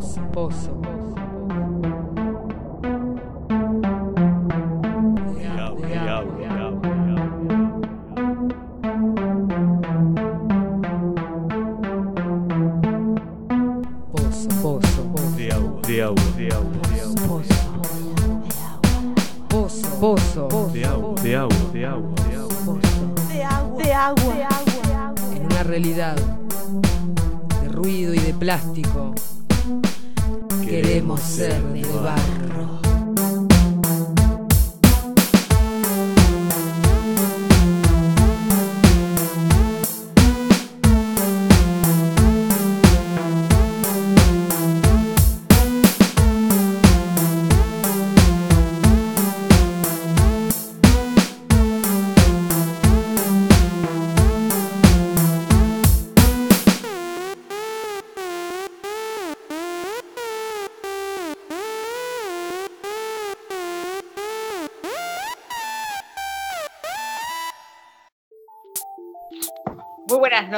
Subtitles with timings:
[0.00, 0.79] Pozo, pozo.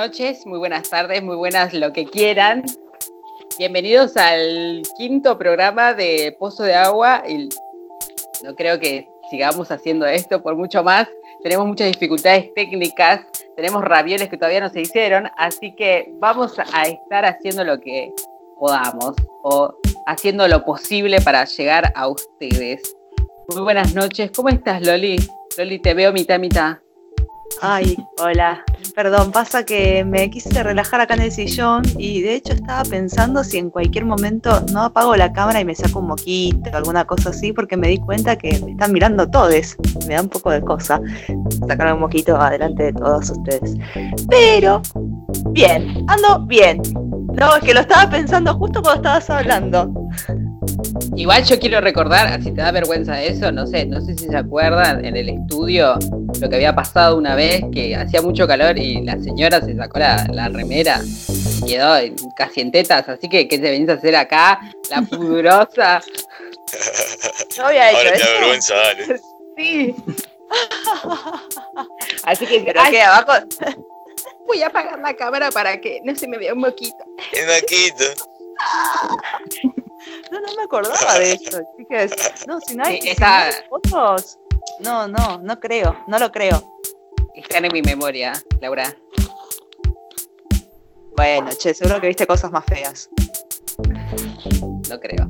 [0.03, 2.65] Noches, muy buenas tardes, muy buenas lo que quieran.
[3.57, 7.23] Bienvenidos al quinto programa de Pozo de Agua.
[8.43, 11.07] No creo que sigamos haciendo esto por mucho más.
[11.45, 13.21] Tenemos muchas dificultades técnicas,
[13.55, 18.13] tenemos ravioles que todavía no se hicieron, así que vamos a estar haciendo lo que
[18.59, 19.73] podamos o
[20.09, 22.97] haciendo lo posible para llegar a ustedes.
[23.55, 25.25] Muy buenas noches, ¿cómo estás Loli?
[25.57, 26.79] Loli, te veo mitad mitad.
[27.61, 28.65] Ay, hola.
[28.95, 33.43] Perdón, pasa que me quise relajar acá en el sillón y de hecho estaba pensando
[33.43, 37.07] si en cualquier momento no apago la cámara y me saco un moquito o alguna
[37.07, 39.77] cosa así porque me di cuenta que me están mirando todos.
[40.07, 41.01] Me da un poco de cosa
[41.67, 43.77] sacar un moquito adelante de todos ustedes.
[44.29, 44.83] Pero,
[45.51, 46.83] bien, ando bien.
[47.33, 49.91] No, es que lo estaba pensando justo cuando estabas hablando.
[51.17, 54.37] Igual yo quiero recordar, si te da vergüenza eso, no sé, no sé si se
[54.37, 55.95] acuerdan en el estudio
[56.41, 59.99] lo que había pasado una vez que hacía mucho calor y la señora se sacó
[59.99, 61.01] la, la remera
[61.63, 64.61] y quedó en- casi en tetas, así que ¿qué te venís a hacer acá?
[64.91, 66.03] La pudrosa.
[67.59, 68.33] No había hecho Ahora te da eso.
[68.41, 69.21] vergüenza, dale.
[69.59, 69.95] Sí.
[72.25, 73.33] Así que ay, que abajo,
[74.47, 76.97] voy a apagar la cámara para que no se me vea un moquito.
[77.33, 78.05] En Maquito.
[80.31, 82.13] No, no me acordaba de eso, chicas.
[82.47, 84.39] No, si no hay, Sí, si no hay fotos.
[84.81, 86.79] No, no, no creo, no lo creo.
[87.35, 88.95] Están en mi memoria, Laura.
[91.17, 93.09] Bueno, che, seguro que viste cosas más feas.
[94.89, 95.27] No creo.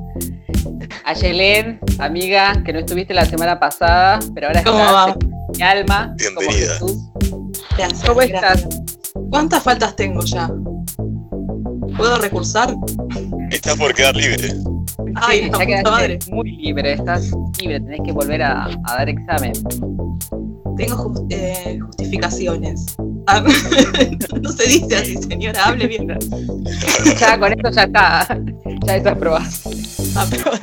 [1.05, 5.11] Ayelen, amiga, que no estuviste la semana pasada, pero ahora ¿Cómo estás va?
[5.19, 6.15] en mi alma.
[6.35, 6.73] como Bienvenida.
[6.75, 6.99] Jesús.
[7.77, 8.61] Gracias, ¿Cómo gracias.
[8.65, 9.13] estás?
[9.31, 10.49] ¿Cuántas faltas tengo ya?
[11.97, 12.75] ¿Puedo recursar?
[13.51, 14.55] Estás por quedar libre.
[15.17, 16.19] Ay, Sí, ya quedaste madre.
[16.31, 17.31] muy libre, estás
[17.61, 19.53] libre, tenés que volver a, a dar examen.
[20.77, 22.97] Tengo eh, justificaciones.
[23.27, 23.43] Ah,
[24.41, 26.19] no se dice así, señora, hable bien.
[27.19, 28.39] Ya con esto ya está,
[28.87, 29.45] ya estás aprobado.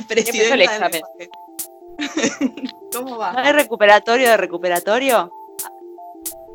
[0.08, 1.00] Presidenta el del examen.
[2.92, 3.32] ¿Cómo ¿No va?
[3.40, 5.30] hay recuperatorio de recuperatorio?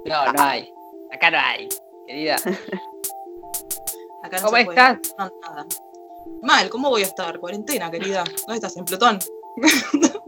[0.06, 0.70] No, no hay,
[1.14, 1.68] acá no hay,
[2.06, 2.36] querida.
[4.26, 4.80] Acá no ¿Cómo se puede.
[4.80, 5.16] estás?
[5.18, 5.66] No, nada.
[6.42, 7.40] Mal, ¿cómo voy a estar?
[7.40, 8.24] Cuarentena, querida.
[8.48, 8.76] ¿Dónde estás?
[8.78, 9.20] ¿En Plutón?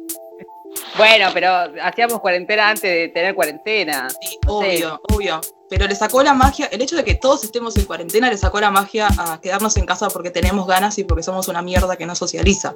[0.97, 1.49] Bueno, pero
[1.83, 4.09] hacíamos cuarentena antes de tener cuarentena.
[4.09, 4.67] Sí, No sé.
[4.77, 5.41] obvio, obvio.
[5.69, 8.59] Pero le sacó la magia, el hecho de que todos estemos en cuarentena le sacó
[8.59, 12.05] la magia a quedarnos en casa porque tenemos ganas y porque somos una mierda que
[12.05, 12.73] no socializa.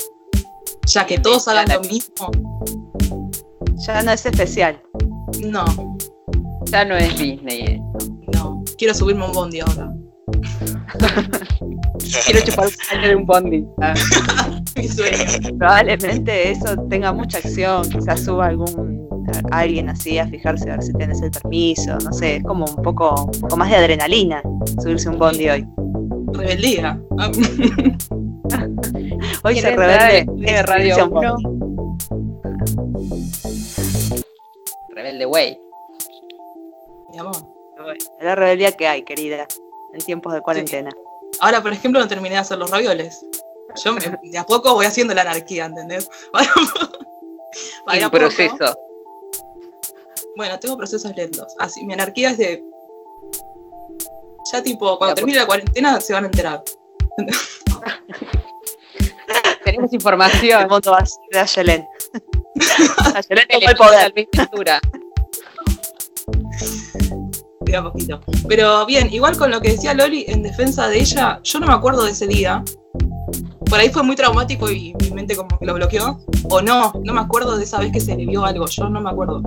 [0.88, 2.30] Ya que todos hagan lo mismo,
[3.88, 4.82] Ya no es especial.
[5.40, 5.66] no,
[6.66, 8.14] Ya no es Disney esto.
[8.34, 8.64] no.
[8.78, 9.92] Quiero subirme un bondi ahora.
[12.26, 13.66] Quiero chupar un caño de un bondi.
[13.82, 13.94] Ah,
[14.76, 15.58] Mi sueño.
[15.58, 19.08] Probablemente eso tenga mucha acción, quizás suba algún
[19.52, 22.66] a- alguien así a fijarse a ver si tienes el permiso, no sé, es como
[22.66, 24.42] un poco, un poco más de adrenalina
[24.82, 25.68] subirse un bondi hoy.
[26.34, 27.00] Rebeldía.
[27.20, 27.32] Ah,
[29.44, 31.32] Hoy ¿Quién se rebelde de Radio subirse a un 1?
[31.32, 31.46] bondi.
[34.96, 35.58] Rebelde Way.
[37.12, 37.36] Mi amor.
[38.20, 39.48] Es la rebeldía que hay, querida,
[39.94, 40.90] en tiempos de cuarentena.
[41.40, 43.26] Ahora, por ejemplo, no terminé de hacer los ravioles.
[43.84, 44.00] Yo me-
[44.32, 46.10] de a poco voy haciendo la anarquía, ¿entendés?
[46.32, 48.20] Para de En a poco.
[48.20, 48.78] proceso.
[50.36, 51.54] Bueno, tengo procesos lentos.
[51.60, 52.64] Así, mi anarquía es de.
[54.52, 56.64] Ya tipo, cuando termine la cuarentena se van a enterar.
[59.64, 60.68] Tenemos El información.
[60.68, 61.86] mundo va a ser de Ayelen.
[63.30, 64.14] Le el poder.
[67.72, 68.20] Queda poquito.
[68.50, 71.74] Pero bien, igual con lo que decía Loli en defensa de ella, yo no me
[71.74, 72.62] acuerdo de ese día.
[73.72, 76.20] Por ahí fue muy traumático y mi mente como que lo bloqueó.
[76.50, 79.00] O no, no me acuerdo de esa vez que se le vio algo, yo no
[79.00, 79.42] me acuerdo.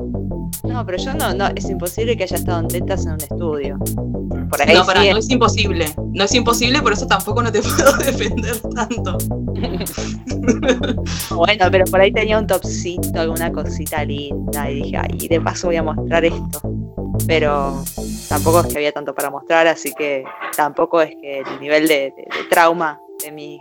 [0.62, 3.78] No, pero yo no, no, es imposible que haya estado en tetas en un estudio.
[4.48, 5.94] Por ahí No, para, sí no es imposible.
[6.14, 9.18] No es imposible, por eso tampoco no te puedo defender tanto.
[11.30, 15.66] Bueno, pero por ahí tenía un topcito, alguna cosita linda, y dije, ay, de paso
[15.68, 16.60] voy a mostrar esto.
[17.26, 17.82] Pero
[18.28, 20.24] tampoco es que había tanto para mostrar, así que
[20.56, 23.60] tampoco es que el nivel de, de- de trauma de mis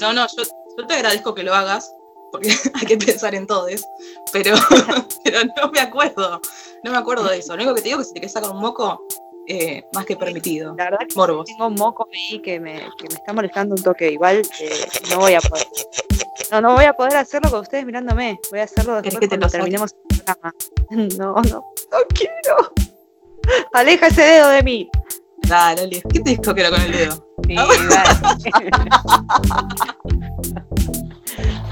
[0.00, 0.42] No, no, yo,
[0.76, 1.92] yo te agradezco que lo hagas,
[2.32, 3.84] porque hay que pensar en todos,
[4.32, 4.54] pero,
[5.24, 6.40] pero no me acuerdo.
[6.84, 7.56] No me acuerdo de eso.
[7.56, 9.04] Lo único que te digo es que si te quieres sacar un moco,
[9.48, 10.74] eh, más que permitido.
[10.76, 11.46] La verdad que Morbos.
[11.46, 14.12] tengo un moco ahí que me, que me está molestando un toque.
[14.12, 15.66] Igual eh, no voy a poder.
[16.52, 18.38] No, no voy a poder hacerlo con ustedes mirándome.
[18.50, 20.54] Voy a hacerlo ¿Querés después que te cuando terminemos el programa.
[21.18, 22.72] No, no, no quiero.
[23.72, 24.90] Aleja ese dedo de mí.
[25.46, 27.27] Dale, ¿qué te dijo que era con el dedo?
[27.48, 27.70] Sí, dale.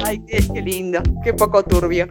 [0.04, 1.02] Ay, qué, qué lindo.
[1.22, 2.08] Qué poco turbio.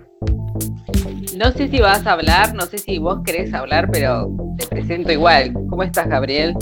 [1.36, 5.12] No sé si vas a hablar, no sé si vos querés hablar, pero te presento
[5.12, 5.52] igual.
[5.70, 6.54] ¿Cómo estás, Gabriel?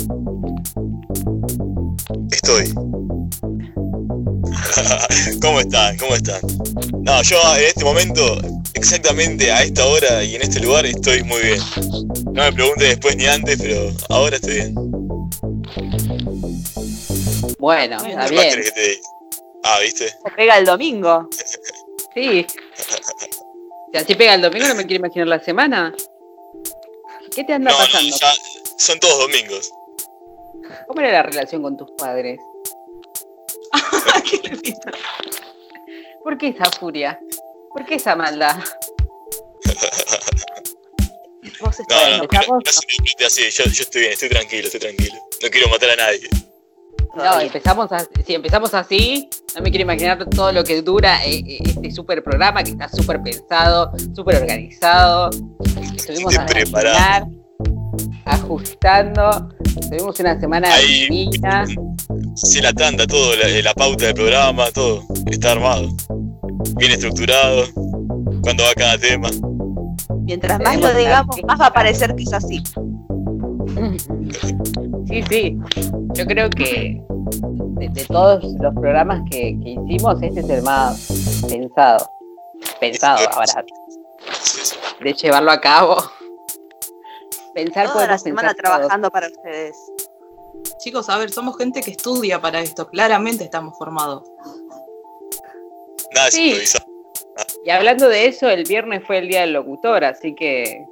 [2.31, 2.73] Estoy.
[5.41, 5.97] ¿Cómo están?
[5.97, 6.39] ¿Cómo están?
[7.01, 8.39] No, yo en este momento,
[8.73, 11.59] exactamente a esta hora y en este lugar, estoy muy bien.
[12.33, 14.75] No me pregunte después ni antes, pero ahora estoy bien.
[17.63, 18.61] Bueno, está ¿Qué más bien.
[18.61, 18.99] que te?
[19.63, 20.09] Ah, ¿viste?
[20.09, 21.29] Se pega el domingo.
[22.13, 22.45] Sí.
[23.91, 25.95] Si así pega el domingo, no me quiero imaginar la semana.
[27.33, 28.15] ¿Qué te anda No, no, pasando?
[28.19, 28.31] ya
[28.77, 29.71] son todos domingos.
[30.85, 32.37] ¿Cómo era la relación con tus padres?
[34.29, 34.75] Qué.
[36.23, 37.19] ¿Por qué esa furia?
[37.71, 38.57] ¿Por qué esa maldad?
[41.61, 43.49] Vos No, estás no, no, no, no interprete así.
[43.49, 45.15] Yo, yo estoy bien, estoy tranquilo, estoy tranquilo.
[45.41, 46.29] No quiero matar a nadie.
[47.15, 51.43] No, empezamos a- si empezamos así, no me quiero imaginar todo lo que dura eh,
[51.45, 55.29] eh, este super programa que está súper pensado, súper organizado.
[55.95, 56.45] Estuvimos a
[58.25, 59.49] ajustando.
[59.89, 61.65] Tuvimos una semana Ahí, divina.
[62.35, 65.03] sé la tanda, todo, la, la pauta del programa, todo.
[65.27, 65.89] Está armado.
[66.77, 67.65] Bien estructurado.
[68.41, 69.29] Cuándo va cada tema.
[70.21, 72.63] Mientras más lo digamos, más va a parecer que es así.
[75.13, 75.57] Sí, sí.
[76.13, 77.01] Yo creo que
[77.77, 82.09] de, de todos los programas que, que hicimos, este es el más pensado.
[82.79, 83.65] Pensado ahora,
[85.01, 85.97] de llevarlo a cabo.
[87.53, 88.77] Pensar Toda la semana pensar todos.
[88.79, 89.75] trabajando para ustedes.
[90.79, 92.87] Chicos, a ver, somos gente que estudia para esto.
[92.87, 94.23] Claramente estamos formados.
[96.15, 96.47] Nada es Sí.
[96.49, 96.85] improvisado.
[97.65, 100.83] Y hablando de eso, el viernes fue el día del locutor, así que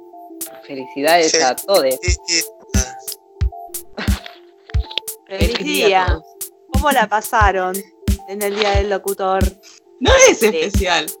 [0.66, 1.38] felicidades Sí.
[1.42, 1.84] a todos.
[5.38, 6.18] Feliz Feliz día día.
[6.72, 7.74] ¿Cómo la pasaron
[8.28, 9.42] en el día del locutor?
[10.00, 11.06] No es especial.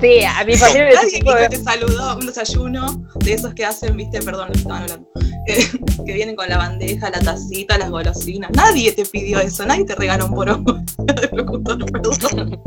[0.00, 4.50] Sí, a mi familia ni te saludó un desayuno de esos que hacen, viste, perdón,
[4.50, 5.08] que estaban hablando.
[5.46, 5.64] eh,
[6.04, 8.50] que vienen con la bandeja, la tacita, las golosinas.
[8.52, 10.56] Nadie te pidió eso, nadie te regaló un poro
[10.98, 12.60] de locutor, perdón.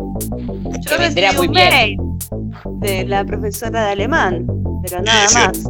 [0.82, 1.70] Yo recibí muy un bien.
[1.70, 1.98] mail
[2.80, 4.48] de la profesora de alemán,
[4.84, 5.64] pero nada Sí, más.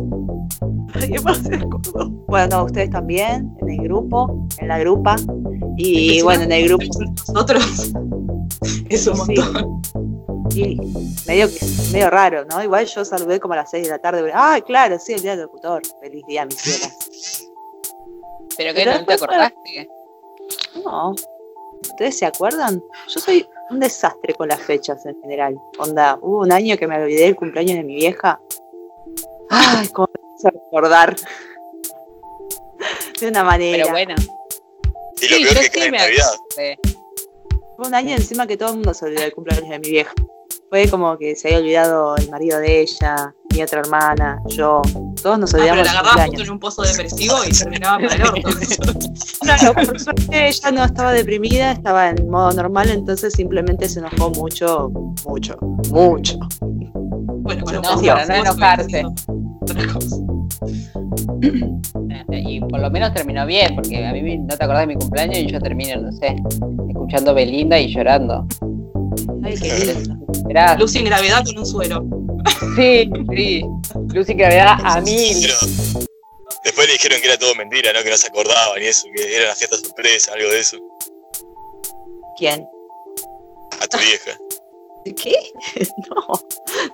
[1.08, 2.10] Nadie más se acordó.
[2.28, 5.16] Bueno, no, ustedes también, en el grupo, en la grupa.
[5.78, 6.86] Y bueno, en el grupo,
[7.28, 7.64] Nosotros
[8.90, 9.36] es un Sí.
[9.36, 9.82] montón.
[10.54, 10.78] y
[11.28, 11.48] medio
[11.92, 12.64] medio raro, ¿no?
[12.64, 14.32] Igual yo saludé como a las 6 de la tarde.
[14.34, 15.82] Ah, claro, sí, el día del locutor.
[16.02, 17.50] Feliz día, mis cielas.
[18.58, 19.90] Pero que Pero no te acordaste.
[20.84, 21.16] No.
[21.82, 22.82] ¿Ustedes se acuerdan?
[23.14, 25.60] Yo soy un desastre con las fechas en general.
[25.80, 28.40] Onda, hubo un año que me olvidé del cumpleaños de mi vieja.
[29.50, 31.16] Ay, cómo hace recordar.
[33.20, 33.84] De una manera.
[33.84, 34.16] Pero bueno.
[35.22, 36.80] Y lo Sí, peor yo que sí me acordé.
[37.78, 40.14] Fue un año encima que todo el mundo se olvidó del cumpleaños de mi vieja.
[40.70, 44.82] Fue como que se había olvidado el marido de ella, mi otra hermana, yo.
[45.22, 48.16] Todos nos Ah, pero olvidamos la agarraba justo en un pozo depresivo y terminaba para
[48.16, 48.50] el orto.
[49.42, 54.32] Claro, por suerte ella no estaba deprimida, estaba en modo normal, entonces simplemente se enojó
[54.32, 54.90] mucho,
[55.26, 55.56] mucho,
[55.92, 56.40] mucho.
[56.62, 59.04] Bueno, con No, para no enojarse.
[59.74, 60.16] Otra cosa.
[62.32, 65.40] Y por lo menos terminó bien, porque a mí no te acordás de mi cumpleaños
[65.40, 66.36] y yo termino, no sé,
[66.90, 68.48] escuchando Belinda y llorando.
[69.44, 70.16] Ay, qué lindo.
[70.80, 72.06] Lucy en gravedad con un suero.
[72.76, 73.66] Sí, sí.
[74.14, 75.36] Lucy Gravedad a mil.
[75.42, 75.56] Pero
[76.64, 78.04] después le dijeron que era todo mentira, ¿no?
[78.04, 80.78] Que no se acordaban y eso, que era una fiesta sorpresa, algo de eso.
[82.38, 82.66] ¿Quién?
[83.82, 84.38] A tu vieja.
[85.14, 85.36] ¿Qué?
[86.10, 86.40] No,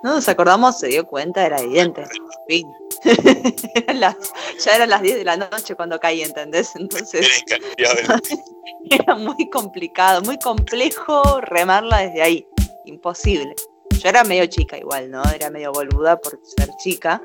[0.02, 2.04] no nos acordamos, se dio cuenta, era evidente.
[2.48, 2.66] Fin.
[3.74, 4.16] Eran las-
[4.64, 6.74] ya eran las 10 de la noche cuando caí, ¿entendés?
[6.76, 7.26] Entonces
[8.90, 12.46] Era muy complicado, muy complejo remarla desde ahí.
[12.84, 13.54] Imposible.
[13.98, 15.22] Yo era medio chica igual, ¿no?
[15.34, 17.20] Era medio boluda por ser chica.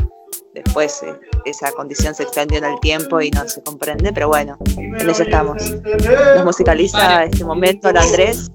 [0.64, 1.14] Después eh,
[1.46, 5.22] esa condición se extendió en el tiempo y no se comprende, pero bueno, en eso
[5.22, 5.62] estamos.
[6.36, 7.30] Nos musicaliza Vale.
[7.32, 8.52] este momento el Andrés.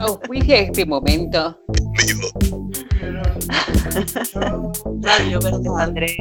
[0.00, 1.58] Auspicia este momento.
[1.98, 2.32] Vivo.
[5.02, 5.80] Radio, verdad.
[5.80, 6.16] Andrés.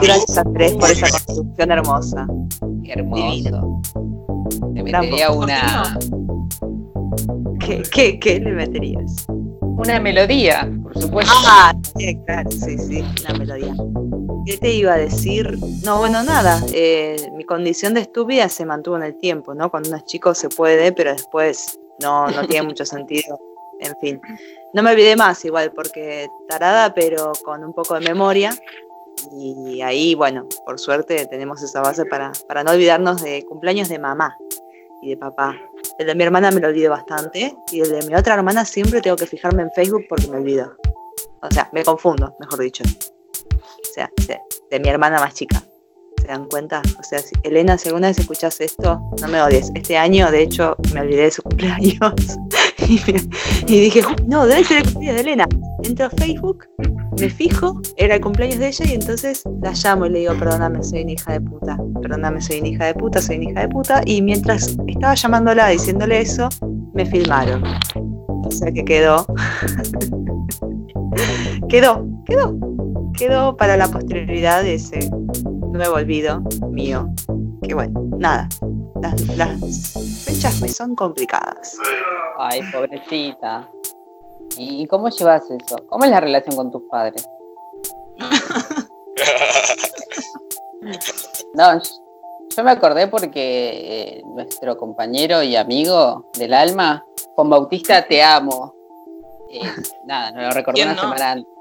[0.00, 2.26] Gracias Andrés por esa construcción hermosa.
[2.84, 3.82] Qué hermoso.
[4.74, 5.98] Le metería una,
[7.58, 9.26] ¿Qué, qué, qué le meterías?
[9.76, 11.32] Una melodía, por supuesto.
[11.46, 13.74] Ah, sí, claro, sí, sí, una melodía.
[14.46, 15.58] ¿Qué te iba a decir?
[15.84, 16.60] No, bueno, nada.
[16.72, 19.70] eh, mi condición de estúpida se mantuvo en el tiempo, ¿no?
[19.70, 23.38] Cuando uno es chico se puede, pero después no, no tiene mucho sentido.
[23.80, 24.20] En fin,
[24.74, 28.50] no me olvidé más igual, porque tarada, pero con un poco de memoria.
[29.32, 33.98] Y ahí, bueno, por suerte tenemos esa base para, para no olvidarnos de cumpleaños de
[33.98, 34.36] mamá
[35.02, 35.56] y de papá.
[35.98, 39.00] El de mi hermana me lo olvido bastante y el de mi otra hermana siempre
[39.00, 40.76] tengo que fijarme en Facebook porque me olvido.
[41.42, 42.84] O sea, me confundo, mejor dicho.
[42.84, 44.10] O sea,
[44.70, 45.62] de, mi hermana más chica.
[46.20, 46.80] ¿Se dan cuenta?
[46.98, 49.72] O sea, Elena, si alguna vez escuchas esto, no me odies.
[49.74, 52.14] Este año, de hecho, me olvidé de su cumpleaños.
[53.66, 55.46] y, dije, "Uy, no, debe ser el cumpleaños de Elena.
[55.84, 56.64] Entro a Facebook,
[57.20, 60.82] me fijo, era el cumpleaños de ella y entonces la llamo y le digo, perdóname,
[60.82, 61.78] soy una hija de puta.
[62.00, 64.00] Perdóname, soy una hija de puta, soy una hija de puta.
[64.04, 66.48] Y mientras estaba llamándola diciéndole eso,
[66.94, 67.62] me filmaron.
[67.94, 69.26] O sea que quedó.
[71.68, 72.58] quedó, quedó.
[73.14, 75.10] Quedó para la posterioridad ese
[75.72, 77.12] nuevo olvido mío.
[77.62, 78.48] Que bueno, nada.
[79.02, 79.92] Las, las
[80.24, 81.76] fechas me son complicadas.
[82.38, 83.68] Ay, pobrecita.
[84.56, 85.76] ¿Y cómo llevas eso?
[85.88, 87.26] ¿Cómo es la relación con tus padres?
[91.54, 91.78] No,
[92.56, 97.04] yo- me acordé porque eh, nuestro compañero y amigo del alma,
[97.34, 98.74] Juan Bautista, te amo.
[99.50, 99.60] Eh,
[100.06, 101.02] nada, no lo recordé ¿Quién una no?
[101.02, 101.52] semana antes.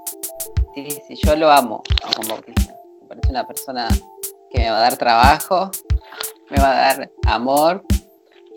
[0.74, 2.74] Sí, sí, yo lo amo a Juan Bautista.
[3.02, 3.88] Me parece una persona
[4.50, 5.72] que me va a dar trabajo,
[6.52, 7.84] me va a dar amor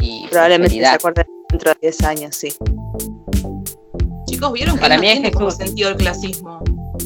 [0.00, 2.48] y Probablemente se acuerden dentro de 10 años, sí.
[4.26, 6.60] Chicos, vieron que Para no mí es tiene como sentido el clasismo.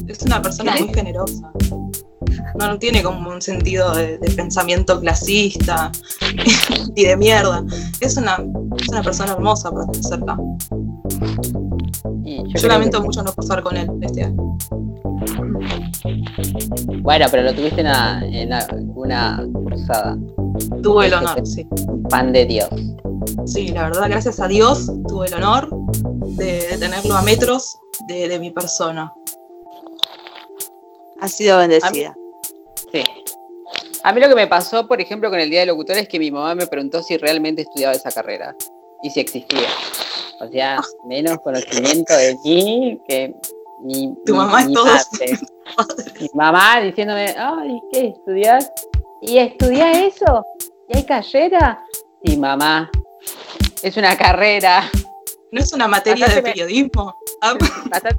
[0.06, 0.84] Es una persona ¿Qué?
[0.84, 1.52] muy generosa.
[2.58, 5.92] No, no tiene como un sentido de, de pensamiento clasista
[6.96, 7.64] y de mierda.
[8.00, 8.42] Es una,
[8.80, 10.36] es una persona hermosa para estar cerca.
[12.24, 14.56] Y yo lamento que- mucho no pasar con él este año.
[17.02, 18.52] Bueno, pero lo tuviste en una, en
[18.94, 20.16] una cursada.
[20.82, 21.66] Tuve el honor, sí.
[22.10, 22.68] Pan de Dios.
[23.46, 25.68] Sí, la verdad, gracias a Dios tuve el honor
[26.36, 29.12] de, de tenerlo a metros de, de mi persona.
[31.20, 32.14] Ha sido bendecida.
[32.92, 33.02] Sí.
[34.04, 36.18] A mí lo que me pasó, por ejemplo, con el Día del Locutor es que
[36.18, 38.54] mi mamá me preguntó si realmente estudiaba esa carrera
[39.02, 39.68] y si existía.
[40.40, 43.34] O sea, menos conocimiento de mí que
[43.82, 44.84] mi, Tu mi- mamá es mi todo.
[44.86, 45.38] madre.
[46.20, 48.70] Mi mamá diciéndome, ay, ¿qué estudias?
[49.22, 50.44] ¿Y estudias eso?
[50.88, 51.82] ¿Y hay carrera?
[52.24, 52.90] Sí, mamá.
[53.82, 54.90] Es una carrera.
[55.52, 57.14] ¿No es una materia de Bastante periodismo?
[57.40, 57.54] Ah,
[57.90, 58.16] Bastante,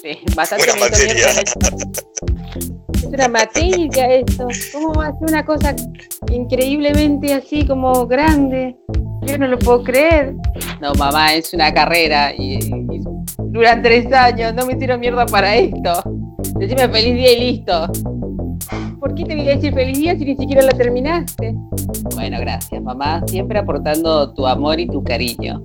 [0.00, 1.26] sí, bastante Una materia.
[2.94, 4.48] Es una materia esto.
[4.72, 5.74] ¿Cómo va a ser una cosa
[6.30, 8.76] increíblemente así como grande?
[9.22, 10.34] Yo no lo puedo creer.
[10.80, 13.00] No, mamá, es una carrera y, y
[13.52, 14.54] duran tres años.
[14.54, 16.02] No me hicieron mierda para esto.
[16.56, 17.86] Decime feliz día y listo.
[18.98, 21.54] ¿Por qué te voy a decir feliz día si ni siquiera la terminaste?
[22.14, 23.22] Bueno, gracias, mamá.
[23.26, 25.62] Siempre aportando tu amor y tu cariño.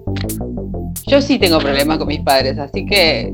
[1.08, 3.34] Yo sí tengo problemas con mis padres, así que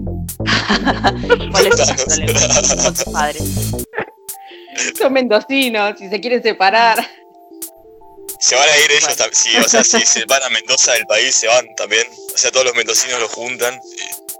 [1.52, 2.40] ¿Cuál es tu problema
[2.84, 3.74] con tus padres?
[4.98, 6.98] son mendocinos y se quieren separar.
[8.40, 9.36] Se van a ir ellos también.
[9.36, 12.06] Sí, o sea, si se van a Mendoza del país, se van también.
[12.34, 14.33] O sea, todos los mendocinos los juntan y,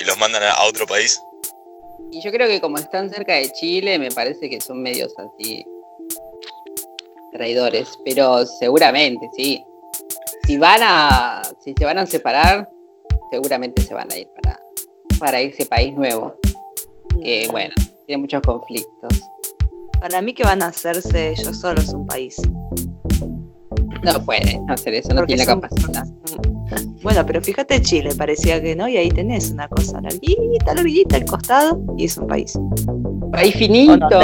[0.00, 1.20] y los mandan a, otro país.
[2.10, 5.64] Y yo creo que como están cerca de Chile, me parece que son medios así
[7.32, 9.62] traidores, pero seguramente, sí.
[10.46, 12.70] Si van a, si se van a separar,
[13.30, 14.58] seguramente se van a ir para,
[15.18, 16.34] para ese país nuevo.
[17.22, 17.74] Que bueno,
[18.06, 19.20] tiene muchos conflictos.
[20.00, 22.36] Para mí que van a hacerse ellos solos un país.
[24.02, 26.04] No pueden hacer eso, no Porque tiene la son- capacidad.
[27.02, 31.24] Bueno, pero fíjate Chile, parecía que no, y ahí tenés una cosa larguita, larguita al
[31.24, 32.58] costado, y es un país.
[33.32, 34.20] País ¿O finito.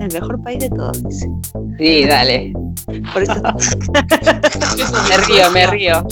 [0.00, 1.28] El mejor país de todos, dice.
[1.78, 2.52] Sí, dale.
[3.12, 3.42] Por eso Eso
[5.08, 6.06] Me río, me río.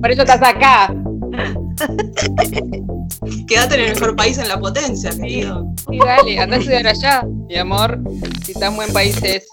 [0.00, 0.94] Por eso estás acá.
[3.46, 5.66] Quédate en el mejor país en la potencia, querido.
[5.90, 8.00] Sí, dale, andá a estudiar allá, mi amor.
[8.44, 9.46] Si tan buen país es.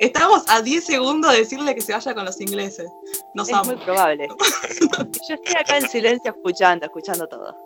[0.00, 2.88] Estamos a 10 segundos de decirle que se vaya con los ingleses.
[3.34, 3.64] Nos es amo.
[3.72, 4.28] muy probable.
[5.28, 7.56] Yo estoy acá en silencio escuchando, escuchando todo.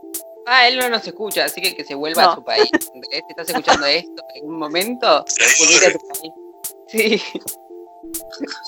[0.47, 2.31] Ah, él no nos escucha, así que que se vuelva No.
[2.33, 2.69] a su país.
[2.71, 5.25] Si estás escuchando esto en algún momento,
[5.59, 6.33] volvete a tu país.
[6.89, 7.23] Sí.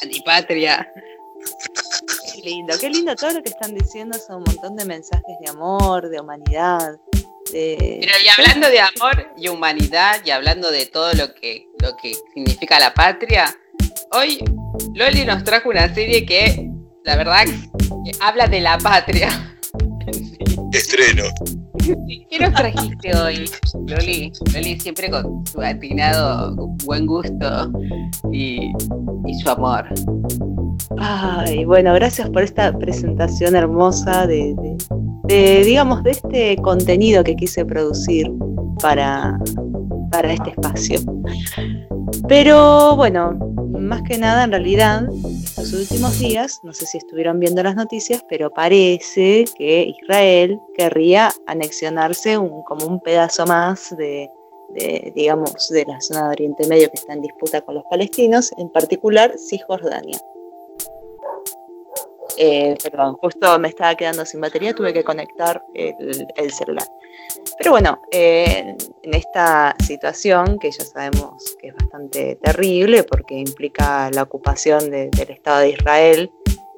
[0.03, 0.93] Antipatria.
[2.35, 5.51] Qué lindo, qué lindo todo lo que están diciendo son un montón de mensajes de
[5.51, 6.97] amor, de humanidad,
[7.55, 7.99] de...
[8.01, 12.15] Pero y hablando de amor y humanidad y hablando de todo lo que, lo que
[12.35, 13.55] significa la patria,
[14.13, 14.45] hoy
[14.95, 16.69] Loli nos trajo una serie que,
[17.05, 19.57] la verdad, que habla de la patria.
[20.73, 21.25] Estreno.
[22.31, 23.51] ¿Qué nos trajiste hoy,
[23.87, 24.33] Loli?
[24.53, 27.71] Loli siempre con su atinado buen gusto
[28.33, 28.73] y,
[29.27, 29.87] y su amor.
[30.99, 34.55] Ay, bueno, gracias por esta presentación hermosa de,
[35.65, 38.31] digamos, de este contenido que quise producir
[38.81, 39.39] para,
[40.11, 41.01] para este espacio.
[42.29, 43.39] Pero bueno,
[43.79, 45.09] más que nada, en realidad,
[45.45, 51.31] estos últimos días, no sé si estuvieron viendo las noticias, pero parece que Israel querría
[51.47, 54.31] anexionarse un, como un pedazo más de,
[55.15, 58.71] digamos, de la zona de Oriente Medio que está en disputa con los palestinos, en
[58.71, 60.19] particular Cisjordania.
[62.39, 66.87] Eh, perdón, justo me estaba quedando sin batería, tuve que conectar el, el celular.
[67.59, 74.11] Pero bueno, eh, en esta situación que ya sabemos que es bastante terrible porque implica
[74.11, 76.31] la ocupación de- del Estado de Israel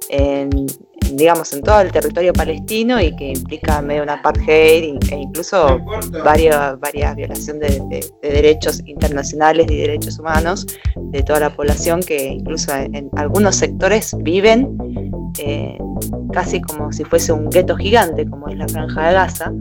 [0.08, 0.66] en,
[1.12, 5.78] digamos, en todo el territorio palestino y que implica medio una apartheid e incluso
[6.24, 12.00] varias, varias violaciones de, de- de derechos internacionales y derechos humanos de toda la población
[12.00, 14.76] que incluso en, en algunos sectores viven
[15.38, 15.78] eh,
[16.32, 19.52] casi como si fuese un gueto gigante como es la franja de Gaza.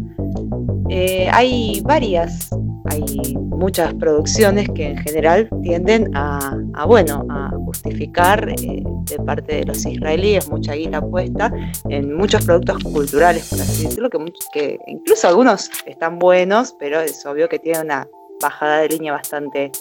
[0.90, 2.50] Eh, hay varias,
[2.96, 9.66] hay muchas producciones que en general tienden a, bueno, a justificar eh, de parte de
[9.66, 11.52] los israelíes mucha guita puesta
[11.90, 14.10] en muchos productos culturales, por así decirlo,
[14.54, 18.08] que, incluso algunos están buenos, pero es obvio que tienen una
[18.42, 19.72] bajada de línea bastante,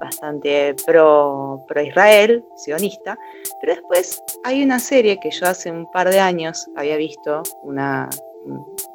[0.00, 3.18] bastante pro, pro Israel, sionista.
[3.60, 8.08] Pero después hay una serie que yo hace un par de años había visto una,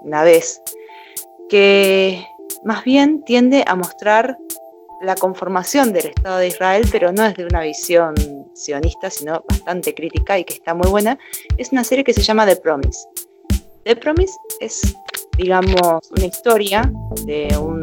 [0.04, 0.62] una vez,
[1.50, 2.26] que
[2.64, 4.38] más bien tiende a mostrar
[5.02, 8.14] la conformación del Estado de Israel, pero no desde una visión
[8.54, 11.18] sionista, sino bastante crítica y que está muy buena.
[11.58, 13.00] Es una serie que se llama The Promise.
[13.84, 14.96] The Promise es,
[15.38, 16.92] digamos, una historia
[17.26, 17.82] de, un,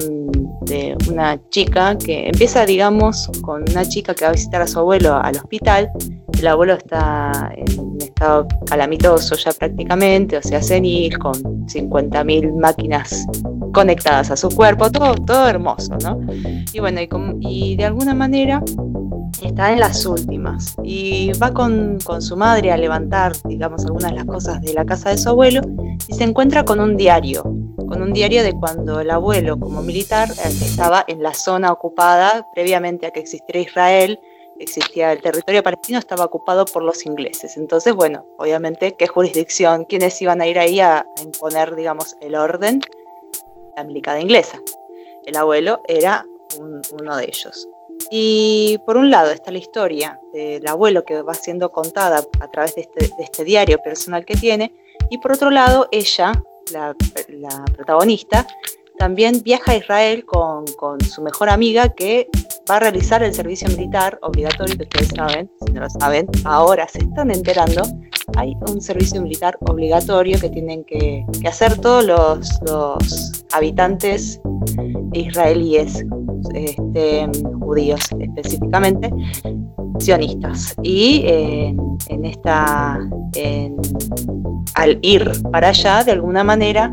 [0.62, 4.78] de una chica que empieza, digamos, con una chica que va a visitar a su
[4.78, 5.90] abuelo al hospital.
[6.38, 11.34] El abuelo está en estado calamitoso ya prácticamente, o sea, senil, con
[11.66, 13.26] 50.000 máquinas
[13.72, 16.20] conectadas a su cuerpo, todo, todo hermoso, ¿no?
[16.72, 17.00] Y bueno,
[17.40, 18.62] y de alguna manera
[19.42, 24.16] está en las últimas y va con, con su madre a levantar, digamos, algunas de
[24.16, 25.60] las cosas de la casa de su abuelo
[26.06, 27.42] y se encuentra con un diario,
[27.76, 32.46] con un diario de cuando el abuelo como militar eh, estaba en la zona ocupada
[32.54, 34.18] previamente a que existiera Israel,
[34.58, 37.56] existía el territorio palestino, estaba ocupado por los ingleses.
[37.56, 39.84] Entonces, bueno, obviamente, ¿qué jurisdicción?
[39.84, 42.80] ¿Quiénes iban a ir ahí a, a imponer, digamos, el orden?
[43.76, 44.60] La milicada inglesa.
[45.24, 46.24] El abuelo era
[46.58, 47.68] un- uno de ellos.
[48.10, 52.74] Y por un lado está la historia del abuelo que va siendo contada a través
[52.76, 54.72] de este, este diario personal que tiene,
[55.10, 56.32] y por otro lado ella,
[56.72, 56.94] la,
[57.28, 58.46] la protagonista,
[58.98, 62.28] también viaja a Israel con, con su mejor amiga que
[62.70, 66.86] va a realizar el servicio militar obligatorio, que ustedes saben, si no lo saben, ahora
[66.88, 67.82] se están enterando,
[68.36, 74.40] hay un servicio militar obligatorio que tienen que, hacer todos los, habitantes
[75.12, 76.04] israelíes,
[76.54, 77.28] este,
[77.60, 79.10] judíos específicamente,
[79.98, 80.74] sionistas.
[80.82, 81.74] Y eh,
[82.08, 82.98] en esta,
[83.34, 83.76] en-
[84.74, 86.92] al ir para allá, de alguna manera,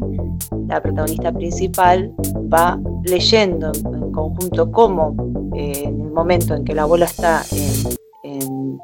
[0.67, 2.11] la protagonista principal
[2.51, 5.15] va leyendo en conjunto cómo
[5.55, 7.95] eh, en el momento en que el abuelo está en,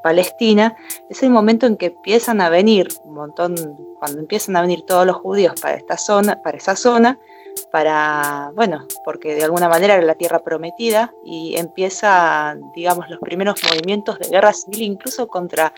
[0.03, 0.75] Palestina,
[1.09, 3.55] es el momento en que empiezan a venir un montón,
[3.99, 7.19] cuando empiezan a venir todos los judíos para esta zona, para esa zona,
[7.71, 13.61] para, bueno, porque de alguna manera era la tierra prometida y empieza, digamos, los primeros
[13.63, 15.73] movimientos de guerra civil, incluso contra,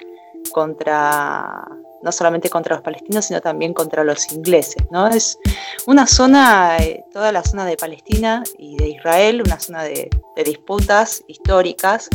[0.52, 1.66] contra
[2.02, 5.08] no solamente contra los palestinos, sino también contra los ingleses, ¿no?
[5.08, 5.40] Es
[5.88, 10.44] una zona, eh, toda la zona de Palestina y de Israel, una zona de, de
[10.44, 12.10] disputas históricas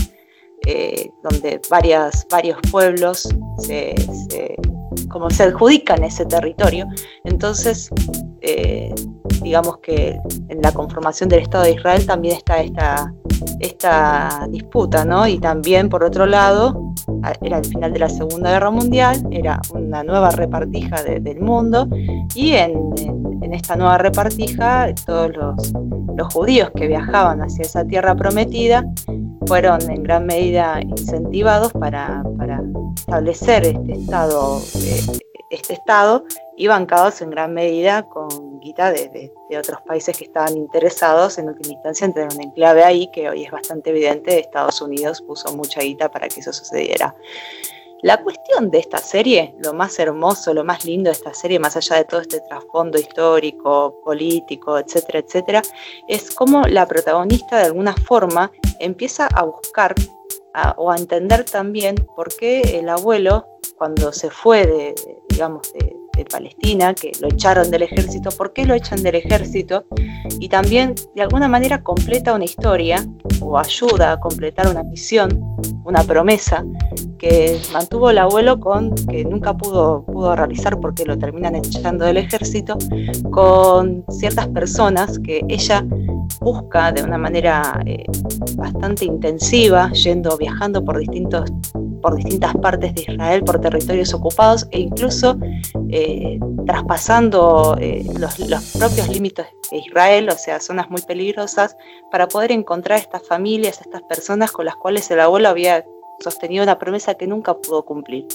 [0.71, 3.27] eh, donde varias, varios pueblos
[3.57, 3.95] se,
[5.09, 6.87] como se adjudican ese territorio.
[7.25, 7.89] Entonces,
[8.43, 8.95] eh,
[9.43, 10.19] digamos que
[10.51, 13.15] en la conformación del Estado de Israel también está esta,
[13.61, 15.27] esta disputa, ¿no?
[15.27, 16.93] Y también, por otro lado,
[17.41, 21.89] era el final de la Segunda Guerra Mundial, era una nueva repartija de, del mundo,
[22.35, 25.73] y en, en, en, esta nueva repartija todos los,
[26.15, 28.85] los judíos que viajaban hacia esa tierra prometida
[29.49, 32.61] fueron en gran medida incentivados para, para
[32.95, 35.01] establecer este estado, eh,
[35.49, 40.25] este estado y bancados en gran medida con guita de, de, de, otros países que
[40.25, 44.39] estaban interesados en última instancia en tener un enclave ahí, que hoy es bastante evidente,
[44.39, 47.17] Estados Unidos puso mucha guita para que eso sucediera.
[48.03, 51.77] La cuestión de esta serie, lo más hermoso, lo más lindo de esta serie, más
[51.77, 55.63] allá de todo este trasfondo histórico, político, etcétera, etcétera,
[56.07, 59.97] es cómo la protagonista de alguna forma empieza a buscar
[60.77, 64.95] o a entender también por qué el abuelo, cuando se fue de,
[65.29, 69.85] digamos, de Palestina, que lo echaron del ejército, por qué lo echan del ejército,
[70.39, 73.05] y también de alguna manera completa una historia
[73.41, 76.65] o ayuda a completar una misión, una promesa
[77.19, 82.19] que mantuvo el abuelo con, que nunca pudo, pudo realizar porque lo terminan echando del
[82.19, 82.79] ejército,
[83.31, 85.85] con ciertas personas que ella
[86.41, 88.05] busca de una manera eh,
[88.57, 91.51] bastante intensiva, yendo, viajando por distintos
[92.01, 95.37] por distintas partes de Israel, por territorios ocupados e incluso
[95.91, 101.77] eh, traspasando eh, los, los, propios límites de Israel, o sea, zonas muy peligrosas,
[102.11, 105.85] para poder encontrar estas familias, estas personas con las cuales el abuelo había
[106.21, 108.27] sostenido una promesa que nunca pudo cumplir.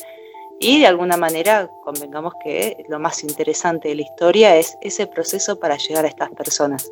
[0.60, 5.60] Y de alguna manera, convengamos que lo más interesante de la historia es ese proceso
[5.60, 6.89] para llegar a estas personas.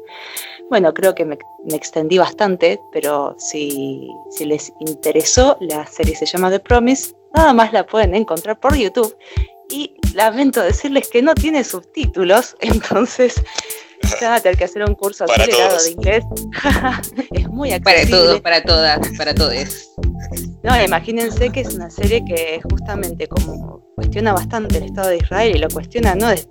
[0.70, 6.26] Bueno, creo que me, me extendí bastante, pero si, si, les interesó, la serie se
[6.26, 9.16] llama The Promise, nada más la pueden encontrar por YouTube.
[9.70, 13.42] Y lamento decirles que no tiene subtítulos, entonces
[14.22, 16.26] van a tener que hacer un curso para acelerado de inglés.
[17.32, 18.18] es muy Para accesible.
[18.18, 19.91] todos, para todas, para todos.
[20.64, 25.56] No, imagínense que es una serie que justamente como cuestiona bastante el Estado de Israel
[25.56, 26.42] y lo cuestiona no, de,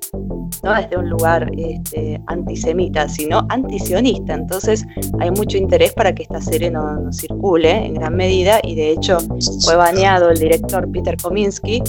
[0.64, 4.34] no desde un lugar este, antisemita, sino antisionista.
[4.34, 4.84] Entonces
[5.20, 9.18] hay mucho interés para que esta serie no, circule en gran medida y de hecho
[9.64, 11.82] fue baneado el director Peter Kominsky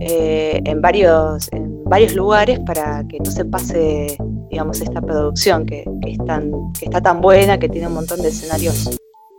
[0.00, 4.16] eh, en, varios, en varios lugares para que no se pase
[4.50, 8.28] digamos esta producción que, es tan, que está tan buena, que tiene un montón de
[8.28, 8.90] escenarios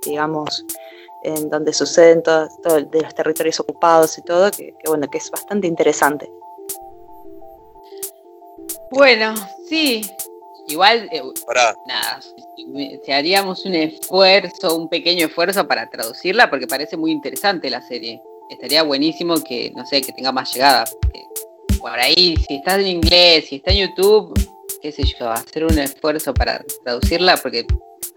[0.05, 0.65] digamos
[1.27, 5.17] en donde suceden todos todo de los territorios ocupados y todo, que, que, bueno, que
[5.17, 6.29] es bastante interesante.
[8.91, 9.33] Bueno,
[9.67, 10.09] sí,
[10.67, 11.21] igual, eh,
[11.87, 12.21] nada,
[13.03, 18.21] si haríamos un esfuerzo, un pequeño esfuerzo para traducirla, porque parece muy interesante la serie.
[18.49, 20.85] Estaría buenísimo que, no sé, que tenga más llegada.
[21.79, 24.33] Por ahí, si está en inglés, si está en YouTube,
[24.81, 27.65] qué sé yo, hacer un esfuerzo para traducirla, porque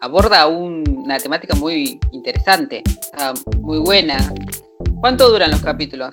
[0.00, 2.82] aborda un, una temática muy interesante,
[3.60, 4.32] muy buena.
[5.00, 6.10] ¿Cuánto duran los capítulos?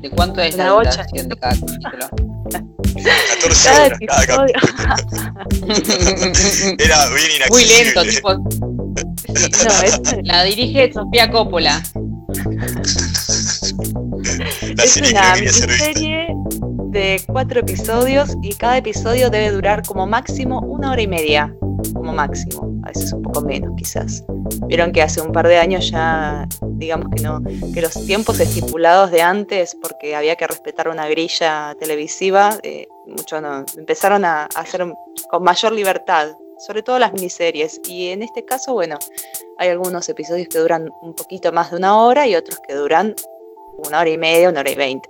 [0.00, 2.08] ¿De cuánto es la, la duración de cada capítulo?
[3.02, 4.46] 14 cada horas cada capítulo.
[6.78, 7.50] Era bien inaccesible.
[7.50, 8.34] Muy lento, tipo.
[8.34, 11.82] No, es, la dirige Sofía Coppola.
[14.76, 16.28] La es una miniserie
[16.90, 21.54] de cuatro episodios y cada episodio debe durar como máximo una hora y media
[21.94, 24.24] como máximo, a veces un poco menos quizás.
[24.66, 27.40] Vieron que hace un par de años ya, digamos que no,
[27.72, 33.40] que los tiempos estipulados de antes, porque había que respetar una grilla televisiva, eh, mucho
[33.40, 34.86] no, empezaron a hacer
[35.30, 37.80] con mayor libertad, sobre todo las miniseries.
[37.88, 38.98] Y en este caso, bueno,
[39.58, 43.14] hay algunos episodios que duran un poquito más de una hora y otros que duran
[43.86, 45.08] una hora y media, una hora y veinte.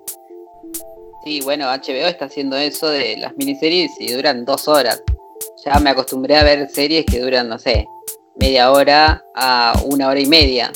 [1.25, 5.03] Sí, bueno, HBO está haciendo eso de las miniseries y duran dos horas
[5.65, 7.87] ya me acostumbré a ver series que duran, no sé,
[8.37, 10.73] media hora a una hora y media.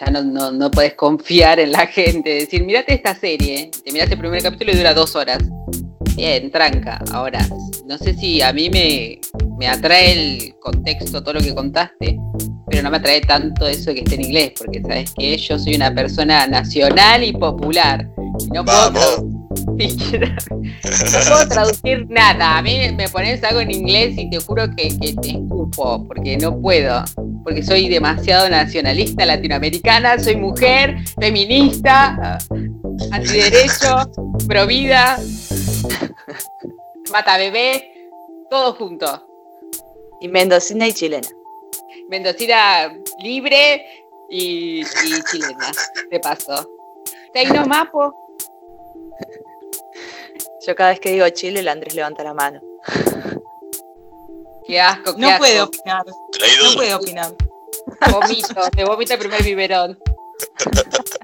[0.00, 4.10] Ya no, no, no puedes confiar en la gente, decir, mirate esta serie, te miras
[4.10, 5.38] el primer capítulo y dura dos horas.
[6.16, 7.02] Bien, tranca.
[7.12, 7.46] Ahora,
[7.86, 9.20] no sé si a mí me,
[9.58, 12.18] me atrae el contexto, todo lo que contaste,
[12.74, 15.56] pero no me atrae tanto eso de que esté en inglés, porque sabes que yo
[15.60, 18.08] soy una persona nacional y popular.
[18.40, 18.90] Y no puedo
[19.22, 22.58] no puedo traducir nada.
[22.58, 26.36] A mí me pones algo en inglés y te juro que, que, te escupo, porque
[26.36, 27.04] no puedo.
[27.44, 32.38] Porque soy demasiado nacionalista latinoamericana, soy mujer, feminista,
[33.12, 34.10] antiderecho,
[34.48, 35.20] provida,
[37.12, 38.10] mata bebé,
[38.50, 39.28] todo junto.
[40.20, 41.28] Y mendocina y chilena.
[42.08, 43.84] Mendocina libre,
[44.28, 45.70] y, y chilena,
[46.10, 46.68] de paso.
[47.32, 48.14] Teino Mapo.
[50.66, 52.60] Yo cada vez que digo Chile, el Andrés levanta la mano.
[54.66, 55.38] Qué asco, qué No asco.
[55.38, 56.04] puede opinar.
[56.06, 57.34] No puede opinar.
[58.10, 59.98] Vomito, te vomita el primer biberón.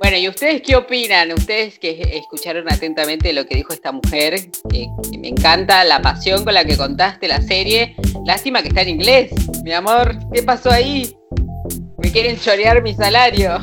[0.00, 1.32] Bueno, ¿y ustedes qué opinan?
[1.32, 4.34] Ustedes que escucharon atentamente lo que dijo esta mujer,
[4.70, 7.96] que, que me encanta la pasión con la que contaste la serie.
[8.24, 9.32] Lástima que está en inglés.
[9.64, 11.16] Mi amor, ¿qué pasó ahí?
[11.98, 13.58] Me quieren chorear mi salario.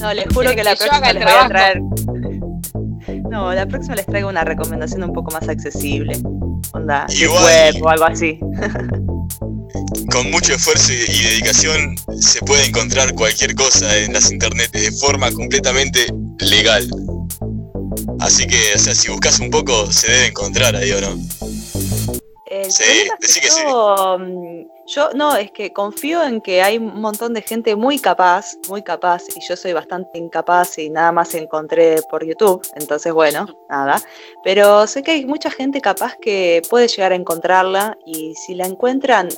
[0.00, 1.48] No, les juro que la Que próxima les voy a trabajo.
[1.48, 1.80] traer.
[3.28, 6.18] No, la próxima les traigo una recomendación un poco más accesible.
[6.72, 7.42] Onda, Igual.
[7.44, 8.38] web o algo así.
[10.10, 15.30] Con mucho esfuerzo y, dedicación se puede encontrar cualquier cosa en las internet de forma
[15.32, 16.06] completamente
[16.40, 16.88] legal.
[18.20, 21.18] Así que, o sea, si buscas un poco, se debe encontrar ahí o no.
[22.46, 23.60] El Sí, decí que sí.
[23.62, 27.98] yo, mm, yo, no, es que confío en que hay un montón de gente muy
[27.98, 33.12] capaz, muy capaz, y yo soy bastante incapaz y nada más encontré por YouTube, entonces
[33.12, 34.00] bueno, nada.
[34.42, 38.66] Pero sé que hay mucha gente capaz que puede llegar a encontrarla y si la
[38.66, 39.28] encuentran,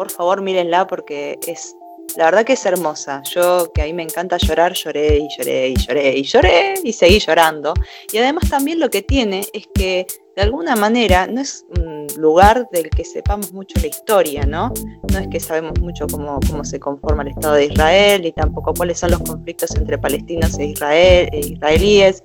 [0.00, 1.76] por favor mírenla porque es,
[2.16, 3.22] la verdad que es hermosa.
[3.34, 6.92] Yo, que a mí me encanta llorar, lloré y lloré y lloré y lloré y
[6.94, 7.74] seguí llorando.
[8.10, 12.66] Y además también lo que tiene es que de alguna manera no es un lugar
[12.72, 14.72] del que sepamos mucho la historia, ¿no?
[15.12, 18.72] No es que sabemos mucho cómo, cómo se conforma el Estado de Israel y tampoco
[18.72, 22.24] cuáles son los conflictos entre palestinos e, Israel, e israelíes.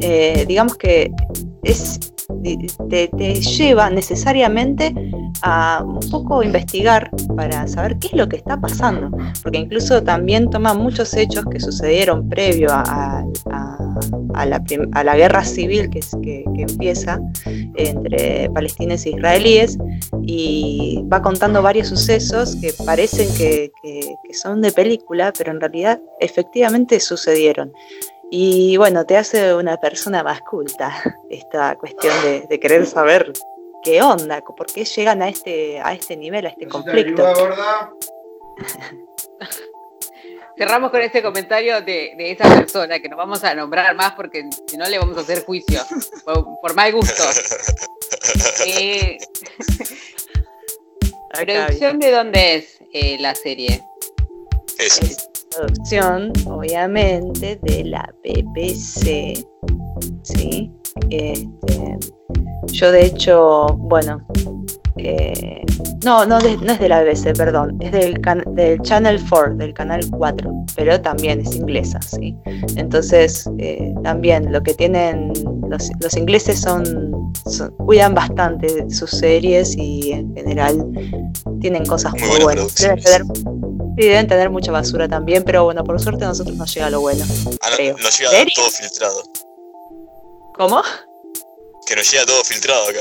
[0.00, 1.10] Eh, digamos que
[1.64, 1.98] es,
[2.88, 4.94] te, te lleva necesariamente
[5.42, 9.10] a un poco investigar para saber qué es lo que está pasando,
[9.42, 12.82] porque incluso también toma muchos hechos que sucedieron previo a,
[13.52, 17.18] a- la, a la guerra civil que- que empieza
[17.76, 19.78] entre palestinos e israelíes
[20.22, 25.60] y va contando varios sucesos que parecen que, que- que son de película, pero en
[25.60, 27.72] realidad efectivamente sucedieron.
[28.30, 30.92] Y bueno, te hace una persona más culta
[31.30, 33.32] esta cuestión de, de querer saber
[33.86, 37.24] qué onda, por qué llegan a este, a este nivel, a este conflicto.
[40.58, 44.48] Cerramos con este comentario de, de esa persona que no vamos a nombrar más porque
[44.66, 45.80] si no le vamos a hacer juicio
[46.24, 47.22] por, por mal gusto.
[48.66, 49.18] Eh,
[51.32, 53.82] ¿Producción de dónde es eh, la serie?
[54.78, 55.04] Eso.
[55.04, 59.46] es producción, obviamente, de la BBC.
[60.22, 60.70] ¿sí?
[61.10, 61.98] Este,
[62.72, 64.24] yo, de hecho, bueno,
[64.98, 65.62] eh,
[66.04, 69.54] no, no, de- no es de la BBC, perdón, es del, can- del Channel 4,
[69.56, 72.34] del canal 4, pero también es inglesa, ¿sí?
[72.76, 75.32] Entonces, eh, también lo que tienen
[75.68, 76.84] los, los ingleses son,
[77.46, 80.86] son- cuidan bastante sus series y en general
[81.60, 82.74] tienen cosas Muy muy, buenas.
[82.76, 83.22] Deben tener,
[83.96, 87.00] sí, deben tener mucha basura también, pero bueno, por suerte a nosotros nos llega lo
[87.00, 87.24] bueno.
[87.62, 87.96] Ah, no, creo.
[87.98, 89.22] nos llega todo filtrado.
[90.56, 90.80] ¿Cómo?
[91.86, 93.00] Que nos llega todo filtrado acá.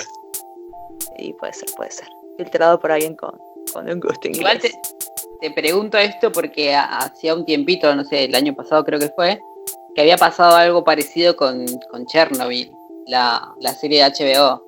[1.18, 2.08] Y puede ser, puede ser.
[2.38, 3.32] Filtrado por alguien con,
[3.74, 4.40] con un gusto inglés.
[4.40, 4.72] Igual te,
[5.42, 9.10] te pregunto esto porque ha- hacía un tiempito, no sé, el año pasado creo que
[9.16, 9.40] fue,
[9.96, 12.72] que había pasado algo parecido con, con Chernobyl,
[13.08, 14.64] la, la serie de HBO.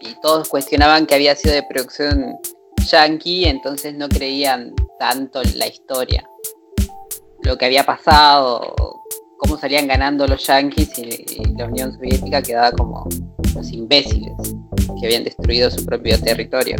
[0.00, 2.36] Y todos cuestionaban que había sido de producción
[2.90, 6.26] yankee, entonces no creían tanto en la historia.
[7.42, 8.74] Lo que había pasado,
[9.38, 13.06] cómo salían ganando los yankees y, y la Unión Soviética quedaba como
[13.54, 14.32] los imbéciles
[15.00, 16.76] que habían destruido su propio territorio.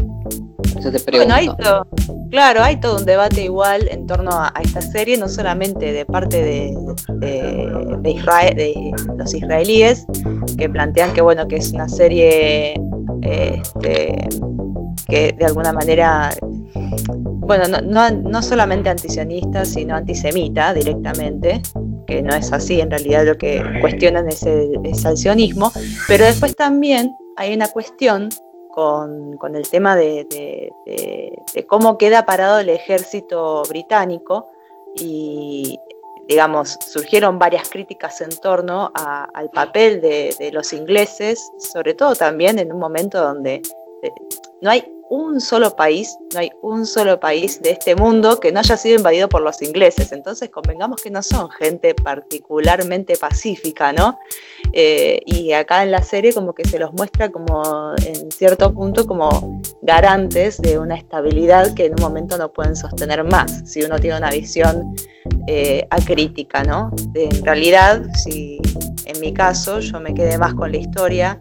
[0.78, 1.16] Eso te pregunto.
[1.16, 1.86] Bueno, hay todo,
[2.30, 6.04] claro, hay todo un debate igual en torno a, a esta serie, no solamente de
[6.06, 6.74] parte de,
[7.18, 10.06] de, de Israel, de los israelíes,
[10.56, 12.74] que plantean que bueno, que es una serie
[13.22, 14.28] este,
[15.08, 16.34] que de alguna manera,
[17.14, 21.60] bueno, no, no, no solamente antisionista, sino antisemita directamente,
[22.06, 25.04] que no es así, en realidad lo que cuestionan es el, es
[26.08, 28.28] pero después también hay una cuestión
[28.70, 30.26] con, con el tema de,
[30.84, 34.46] de- cómo queda parado el ejército británico
[34.96, 35.78] y,
[36.28, 42.72] digamos, surgieron varias críticas en torno al papel de los ingleses, sobre todo también en
[42.72, 43.62] un momento donde
[44.02, 44.10] eh,
[44.60, 44.84] no hay
[45.14, 48.96] un solo país, no hay un solo país de este mundo que no haya sido
[48.96, 50.10] invadido por los ingleses.
[50.10, 54.18] Entonces, convengamos que no son gente particularmente pacífica, ¿no?
[54.72, 59.06] Eh, y acá en la serie como que se los muestra como en cierto punto
[59.06, 63.98] como garantes de una estabilidad que en un momento no pueden sostener más, si uno
[63.98, 64.94] tiene una visión
[65.46, 66.90] eh, acrítica, ¿no?
[67.14, 68.58] En realidad, si
[69.14, 71.38] en mi caso, yo me quedé más con la historia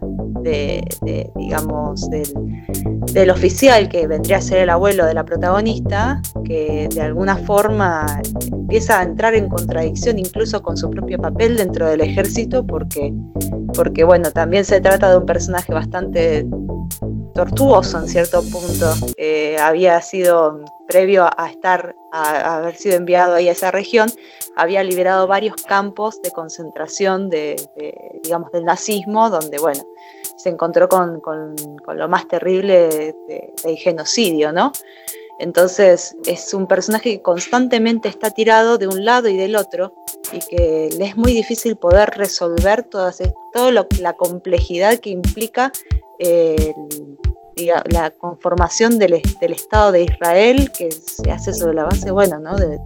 [1.36, 2.28] digamos, del,
[3.12, 8.20] del oficial que vendría a ser el abuelo de la protagonista, que de alguna forma
[8.50, 13.12] empieza a entrar en contradicción incluso con su propio papel dentro del ejército, porque,
[13.74, 16.46] porque bueno, también se trata de un personaje bastante
[17.34, 18.92] tortuoso en cierto punto.
[19.16, 24.10] Eh, había sido, previo a estar, haber sido enviado ahí a esa región,
[24.54, 27.56] había liberado varios campos de concentración de,
[28.22, 29.82] digamos, del nazismo, donde, bueno,
[30.36, 31.56] se encontró con, con,
[31.94, 33.14] lo más terrible
[33.64, 34.72] del genocidio, ¿no?
[35.38, 39.92] Entonces es un personaje que constantemente está tirado de un lado y del otro
[40.32, 43.20] y que le es muy difícil poder resolver todas,
[43.52, 45.72] toda lo, la complejidad que implica
[46.18, 46.72] eh,
[47.86, 52.56] la conformación del, Estado de Israel que se hace sobre la base, bueno, ¿no?
[52.56, 52.78] de,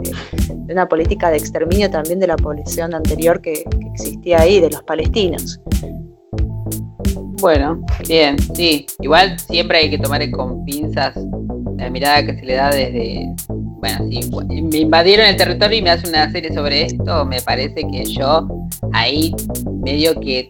[0.68, 4.82] una política de exterminio también de la población anterior que, que existía ahí, de los
[4.82, 5.60] palestinos.
[7.40, 8.86] Bueno, bien, sí.
[9.00, 11.16] Igual siempre hay que tomar con pinzas
[11.76, 13.34] la mirada que se le da desde.
[13.78, 17.86] Bueno, si me invadieron el territorio y me hace una serie sobre esto, me parece
[17.90, 18.48] que yo
[18.92, 19.34] ahí
[19.84, 20.48] medio que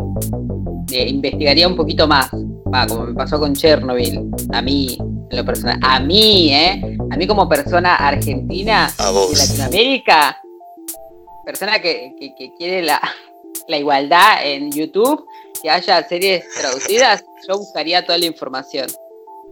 [0.92, 2.30] eh, investigaría un poquito más.
[2.72, 4.30] Ah, como me pasó con Chernobyl.
[4.52, 5.78] A mí, en lo personal.
[5.82, 6.98] A mí, ¿eh?
[7.10, 10.40] A mí como persona argentina de Latinoamérica,
[11.44, 13.00] persona que, que, que quiere la,
[13.66, 15.26] la igualdad en YouTube,
[15.62, 18.86] que haya series traducidas, yo buscaría toda la información.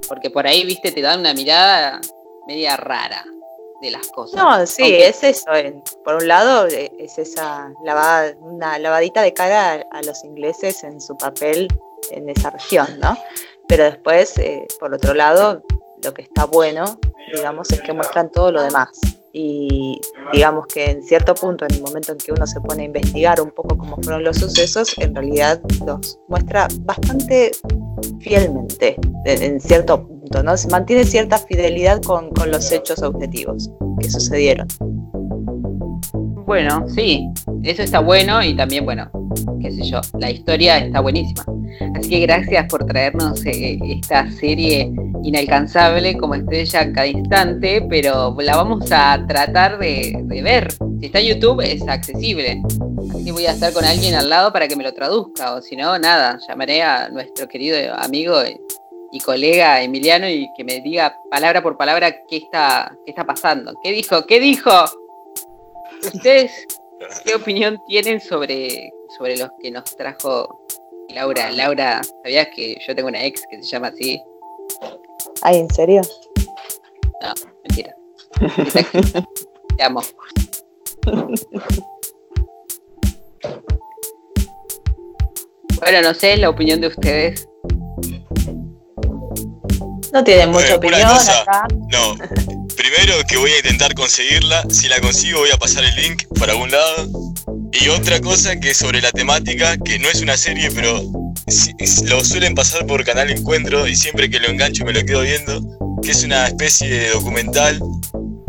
[0.09, 2.01] Porque por ahí, viste, te dan una mirada
[2.47, 3.25] media rara
[3.85, 4.37] de las cosas.
[4.37, 5.09] No, sí, Aunque...
[5.09, 5.45] es eso.
[6.05, 11.17] Por un lado, es esa lavada, una lavadita de cara a, los ingleses en su
[11.17, 11.69] papel
[12.11, 13.17] en esa región, ¿no?
[13.69, 15.63] Pero después, eh, por otro lado,
[16.03, 16.99] lo que está bueno,
[17.35, 18.91] digamos, es que muestran todo lo demás
[19.37, 20.01] y
[20.33, 23.41] digamos que en cierto punto, en el momento en que uno se pone a investigar
[23.41, 27.51] un poco cómo fueron los sucesos, en realidad los muestra bastante
[28.21, 30.07] fielmente, en cierto
[30.43, 30.57] ¿no?
[30.57, 33.71] Se mantiene cierta fidelidad con, con los hechos objetivos
[34.01, 34.67] que sucedieron.
[36.47, 37.27] Bueno, sí,
[37.63, 39.11] eso está bueno y también, bueno,
[39.61, 41.45] qué sé yo, la historia está buenísima.
[41.95, 44.93] Así que gracias por traernos eh, esta serie
[45.23, 50.71] inalcanzable como estrella cada instante, pero la vamos a tratar de, de, ver.
[51.01, 52.63] Si está en YouTube es accesible.
[53.11, 55.63] Así que voy a estar con alguien al lado para que me lo traduzca, o
[55.63, 58.37] si no, nada, llamaré a nuestro querido amigo
[59.15, 63.73] y colega Emiliano y que me diga palabra por palabra qué está, qué está pasando.
[63.81, 64.27] ¿Qué dijo?
[64.27, 64.71] ¿Qué dijo?
[66.13, 66.51] ¿Ustedes
[67.25, 70.67] qué opinión tienen sobre, sobre los que nos trajo
[71.11, 71.53] Laura?
[71.53, 74.21] Laura, ¿sabías que yo tengo una ex que se llama así?
[75.43, 76.01] Ay, ¿en serio?
[77.23, 77.95] No, mentira.
[79.77, 80.03] Te amo.
[85.81, 87.49] Bueno, no sé, la opinión de ustedes.
[90.15, 91.67] No tienen mucha opinión acá.
[91.91, 92.15] No.
[92.77, 94.63] Primero que voy a intentar conseguirla.
[94.71, 97.35] Si la consigo voy a pasar el link para algún lado.
[97.73, 101.03] Y otra cosa que sobre la temática, que no es una serie, pero
[102.05, 105.61] lo suelen pasar por Canal Encuentro y siempre que lo engancho me lo quedo viendo,
[106.01, 107.81] que es una especie de documental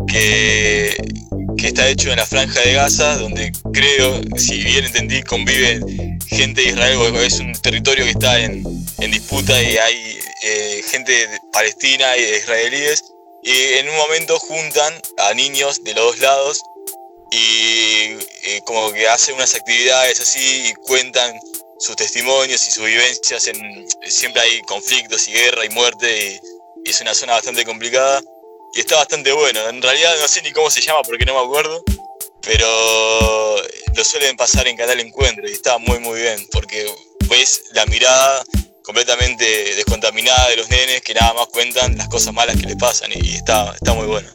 [0.07, 0.95] que,
[1.67, 6.67] está hecho en la franja de Gaza, donde creo, si bien entendí, conviven gente de
[6.69, 8.63] Israel, es un territorio que está en,
[8.99, 13.03] en disputa y hay eh, gente palestina y israelíes,
[13.43, 16.61] y en un momento juntan a niños de los dos lados
[17.31, 21.39] y como que hacen unas actividades así y cuentan
[21.79, 23.47] sus testimonios y sus vivencias.
[23.47, 26.39] En, siempre hay conflictos y guerra y muerte
[26.85, 28.21] y, y, es una zona bastante complicada
[28.75, 29.69] y está bastante bueno.
[29.69, 31.81] En realidad no sé ni cómo se llama porque no me acuerdo,
[32.41, 32.67] pero
[33.95, 36.85] lo suelen pasar en Canal Encuentro y está muy muy bien porque
[37.29, 38.43] ves la mirada
[38.83, 39.45] completamente
[39.75, 43.35] descontaminada de los nenes que nada más cuentan las cosas malas que les pasan y,
[43.35, 44.27] está, está muy bueno.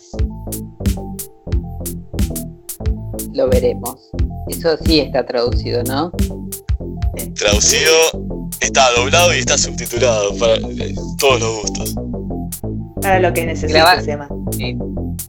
[3.32, 4.10] Lo veremos.
[4.48, 6.10] Eso sí está traducido, ¿no?
[7.36, 7.92] Traducido,
[8.60, 10.58] está doblado y está subtitulado para
[11.18, 11.94] todos los gustos.
[13.02, 14.00] Para lo que necesites, va,
[14.52, 14.76] sí.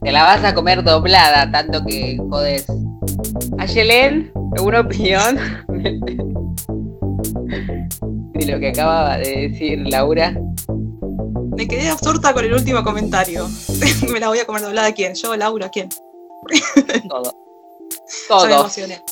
[0.02, 2.66] Te la vas a comer doblada, tanto que jodes.
[3.58, 5.38] Ayelen, ¿alguna opinión?
[8.34, 10.34] de lo que acaba de decir Laura.
[11.56, 13.48] Me quedé absorta con el último comentario.
[14.10, 14.92] Me la voy a comer doblada.
[14.92, 15.14] ¿Quién?
[15.14, 15.68] ¿Yo, Laura?
[15.68, 15.88] ¿Quién?
[17.08, 17.34] Todo.
[18.28, 18.46] Todo.
[18.46, 19.02] emocioné.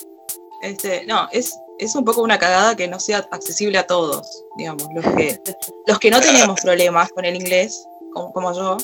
[0.62, 4.86] Este, no, es, es un poco una cagada que no sea accesible a todos, digamos.
[4.94, 5.40] Los que,
[5.86, 8.76] los que no tenemos problemas con el inglés, como, como yo,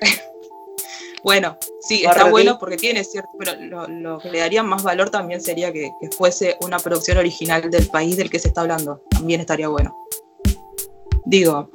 [1.22, 5.10] Bueno, sí, está bueno porque tiene cierto, pero lo, lo que le daría más valor
[5.10, 9.02] también sería que, que fuese una producción original del país del que se está hablando.
[9.10, 9.96] También estaría bueno.
[11.24, 11.68] Digo,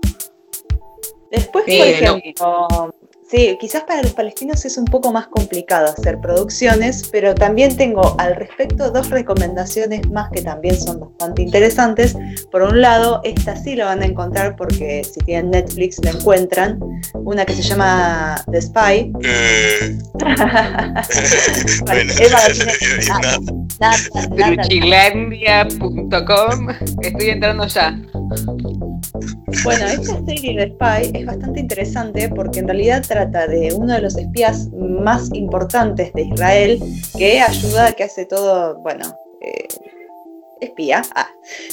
[1.31, 2.93] Después, por ejemplo,
[3.31, 8.15] sí, quizás para los palestinos es un poco más complicado hacer producciones, pero también tengo
[8.19, 12.15] al respecto dos recomendaciones más que también son bastante interesantes.
[12.51, 16.79] Por un lado, esta sí la van a encontrar porque si tienen Netflix la encuentran.
[17.13, 19.13] Una que se llama The Spy.
[19.23, 19.97] Eh,
[21.85, 22.39] bueno, Eva,
[23.07, 23.39] nada.
[23.79, 23.97] nada,
[24.35, 26.69] nada, Truchilandia.com.
[27.01, 27.97] Estoy entrando ya.
[29.63, 34.01] Bueno, esta serie de Spy es bastante interesante porque en realidad trata de uno de
[34.01, 36.79] los espías más importantes de Israel
[37.17, 39.05] que ayuda, que hace todo, bueno,
[39.41, 39.67] eh,
[40.59, 41.27] espía, ah,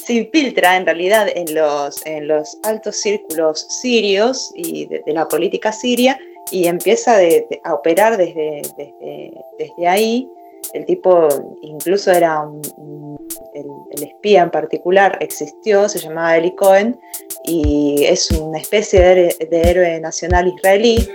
[0.04, 5.26] se infiltra en realidad en los, en los altos círculos sirios y de, de la
[5.28, 6.18] política siria
[6.50, 10.28] y empieza de- de- a operar desde, desde, desde ahí.
[10.74, 11.28] El tipo
[11.62, 16.98] incluso era un- un- el, el espía en particular existió, se llamaba Eli Cohen
[17.44, 21.08] y es una especie de, de héroe nacional israelí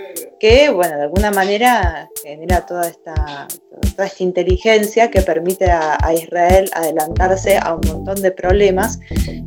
[0.44, 3.48] que, bueno, de alguna manera genera toda esta,
[3.96, 9.00] toda esta inteligencia que permite a, Israel adelantarse a un montón de problemas,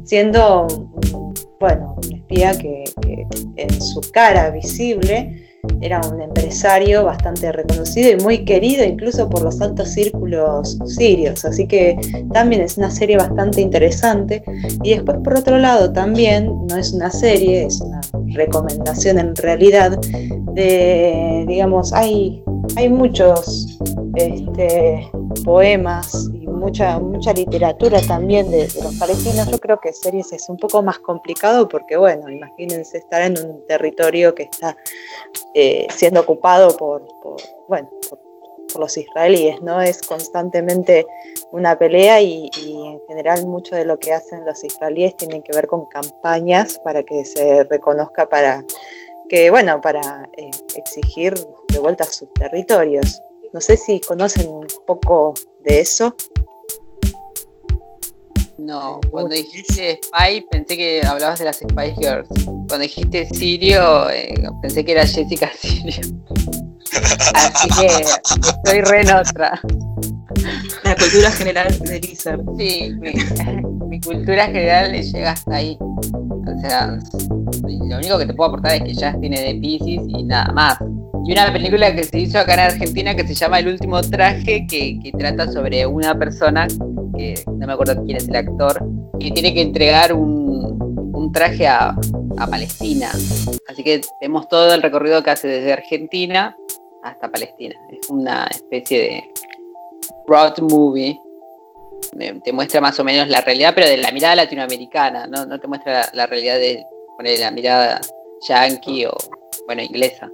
[0.06, 0.66] siendo,
[1.60, 2.84] bueno, un espía que
[3.58, 5.47] en su cara visible
[5.82, 11.68] era un empresario bastante reconocido y muy querido incluso por los altos círculos sirios, así
[11.68, 11.98] que
[12.34, 14.44] también es una serie bastante interesante.
[14.84, 18.02] Y después, por otro lado, también no es una serie, es una
[18.34, 20.00] recomendación en realidad
[20.54, 22.44] de, digamos, hay,
[22.76, 23.78] hay muchos
[24.16, 25.12] este,
[25.44, 29.50] poemas y mucha, mucha literatura también de, los palestinos.
[29.50, 33.66] Yo creo que series es un poco más complicado porque, bueno, imagínense estar en un
[33.68, 34.76] territorio que está
[35.54, 37.06] eh, siendo ocupado por,
[37.68, 38.20] bueno, por,
[38.78, 39.82] los israelíes, ¿no?
[39.82, 41.08] Es constantemente
[41.52, 45.68] una pelea y, en general mucho de lo que hacen los israelíes tiene que ver
[45.68, 48.64] con campañas para que se reconozca para
[49.30, 51.34] que bueno para eh, exigir
[51.70, 53.22] de vuelta sus territorios.
[53.58, 55.34] No sé si conocen un poco
[55.64, 56.16] de eso.
[58.60, 62.30] No, cuando dijiste Spy pensé que hablabas de las Spy Girls.
[62.46, 66.04] Cuando dijiste Sirio, eh, pensé que era Jessica Sirio.
[67.34, 69.60] Así que estoy re en otra.
[70.84, 72.42] la cultura general de Lizard.
[72.58, 73.14] Sí, mi,
[73.88, 75.78] mi cultura general le llega hasta ahí.
[75.82, 76.98] O sea,
[77.64, 80.78] lo único que te puedo aportar es que ya tiene de Pisces y nada más.
[81.26, 84.66] Y una película que se hizo acá en Argentina que se llama El último traje,
[84.68, 86.68] que, que trata sobre una persona,
[87.18, 88.82] que no me acuerdo quién es el actor,
[89.20, 90.87] que tiene que entregar un,
[91.18, 91.96] un traje a,
[92.50, 93.10] Palestina.
[93.68, 96.56] Así que vemos todo el recorrido que hace desde Argentina
[97.04, 97.76] hasta Palestina.
[97.90, 99.24] Es una especie de
[100.28, 101.20] road movie
[102.44, 105.68] te muestra más o menos la realidad, pero de la mirada latinoamericana, no, no te
[105.68, 106.86] muestra la, realidad de
[107.40, 108.02] la mirada
[108.48, 109.14] yankee o,
[109.66, 110.30] bueno, inglesa.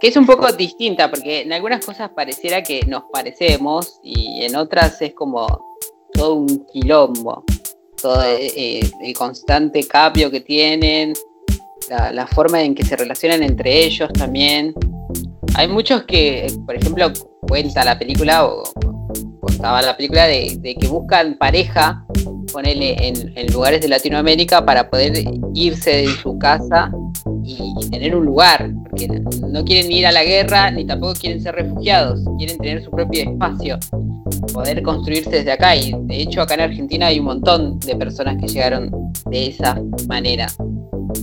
[0.00, 4.56] Que es un poco distinta, porque en algunas cosas pareciera que nos parecemos y en
[4.56, 5.46] otras es como
[6.12, 7.44] todo un quilombo.
[8.00, 11.14] Todo eh, eh, el constante cambio que tienen,
[11.88, 14.74] la, la forma en que se relacionan entre ellos también.
[15.54, 17.10] Hay muchos que, por ejemplo,
[17.48, 18.62] cuenta la película o
[19.40, 22.04] contaba la película de, de que buscan pareja,
[22.52, 25.12] ponele en, en lugares de Latinoamérica para poder
[25.54, 26.90] irse de su casa
[27.42, 31.40] y, y tener un lugar, porque no quieren ir a la guerra ni tampoco quieren
[31.42, 33.78] ser refugiados, quieren tener su propio espacio,
[34.52, 38.36] poder construirse desde acá y de hecho acá en Argentina hay un montón de personas
[38.40, 38.90] que llegaron
[39.30, 40.46] de esa manera.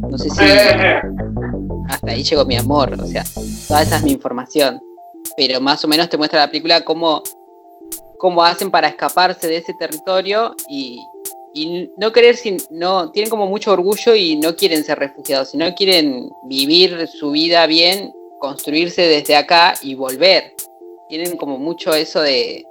[0.10, 0.42] No sé si
[1.90, 3.24] hasta ahí llegó mi amor, o sea,
[3.68, 4.82] toda esa es mi información.
[5.38, 7.24] Pero más o menos te muestra la película cómo,
[8.18, 11.00] cómo hacen para escaparse de ese territorio y,
[11.54, 15.74] y no querer, sin, no, tienen como mucho orgullo y no quieren ser refugiados, sino
[15.76, 20.54] quieren vivir su vida bien, construirse desde acá y volver.
[21.10, 22.66] Tienen como mucho eso de,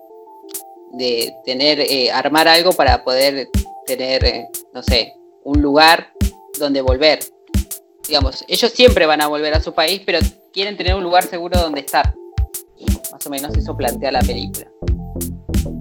[0.93, 3.49] de tener, eh, armar algo para poder
[3.86, 5.14] tener, eh, no sé,
[5.45, 6.12] un lugar
[6.59, 7.20] donde volver.
[8.07, 10.18] Digamos, ellos siempre van a volver a su país, pero
[10.53, 12.14] quieren tener un lugar seguro donde estar.
[13.12, 14.66] Más o menos eso plantea la película.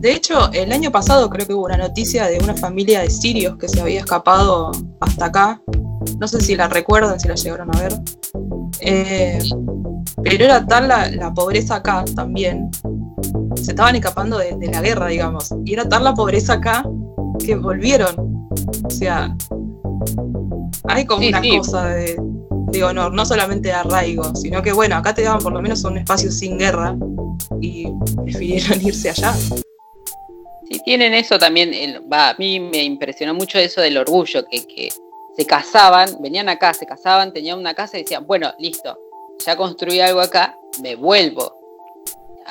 [0.01, 3.57] De hecho, el año pasado creo que hubo una noticia de una familia de sirios
[3.57, 5.61] que se había escapado hasta acá.
[6.19, 7.93] No sé si la recuerdan, si la llegaron a ver.
[8.79, 9.39] Eh,
[10.23, 12.71] pero era tal la, la pobreza acá también.
[13.55, 15.49] Se estaban escapando de, de la guerra, digamos.
[15.65, 16.83] Y era tal la pobreza acá
[17.45, 18.47] que volvieron.
[18.85, 19.35] O sea,
[20.85, 21.57] hay como Sí, una sí.
[21.57, 22.17] cosa de,
[22.71, 25.83] de honor, no solamente de arraigo, sino que bueno, acá te daban por lo menos
[25.83, 26.95] un espacio sin guerra
[27.59, 27.87] y
[28.23, 29.33] prefirieron irse allá.
[29.33, 34.65] Sí, tienen eso también, el- va, a mí me impresionó mucho eso del orgullo, que,
[34.65, 34.89] que
[35.35, 38.97] se casaban, venían acá, se casaban, tenían una casa y decían, bueno, listo,
[39.45, 41.60] ya construí algo acá, me vuelvo.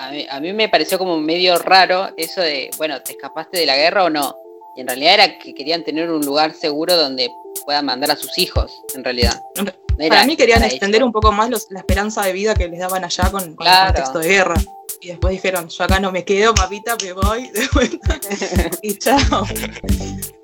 [0.01, 3.67] A mí, a mí me pareció como medio raro eso de, bueno, ¿te escapaste de
[3.67, 4.35] la guerra o no?
[4.77, 7.29] Y en realidad era que querían tener un lugar seguro donde
[7.67, 9.39] puedan mandar a sus hijos, en realidad.
[9.57, 9.65] No
[9.99, 12.79] era Para mí querían extender un poco más los- la esperanza de vida que les
[12.81, 13.89] daban allá con, con Claro.
[13.89, 14.55] el contexto de guerra.
[15.03, 18.19] Y después dijeron, yo acá no me quedo, papita, me voy de vuelta.
[18.83, 19.43] y chao.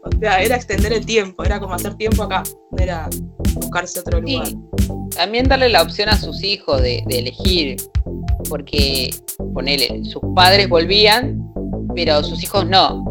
[0.02, 2.42] O sea, era extender el tiempo, era como hacer tiempo acá,
[2.76, 3.08] era
[3.54, 4.32] buscarse otro Sí.
[4.34, 4.48] lugar.
[5.14, 7.76] También darle la opción a sus hijos de, de elegir,
[8.48, 9.14] porque
[9.54, 11.42] ponele, sus padres volvían,
[11.94, 13.04] pero sus hijos no.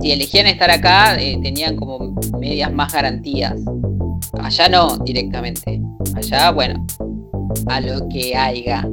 [0.00, 3.54] Si elegían estar acá, eh, tenían como medias más garantías.
[4.40, 5.80] Allá no, directamente.
[6.14, 6.86] Allá, bueno,
[7.66, 8.88] a lo que haya.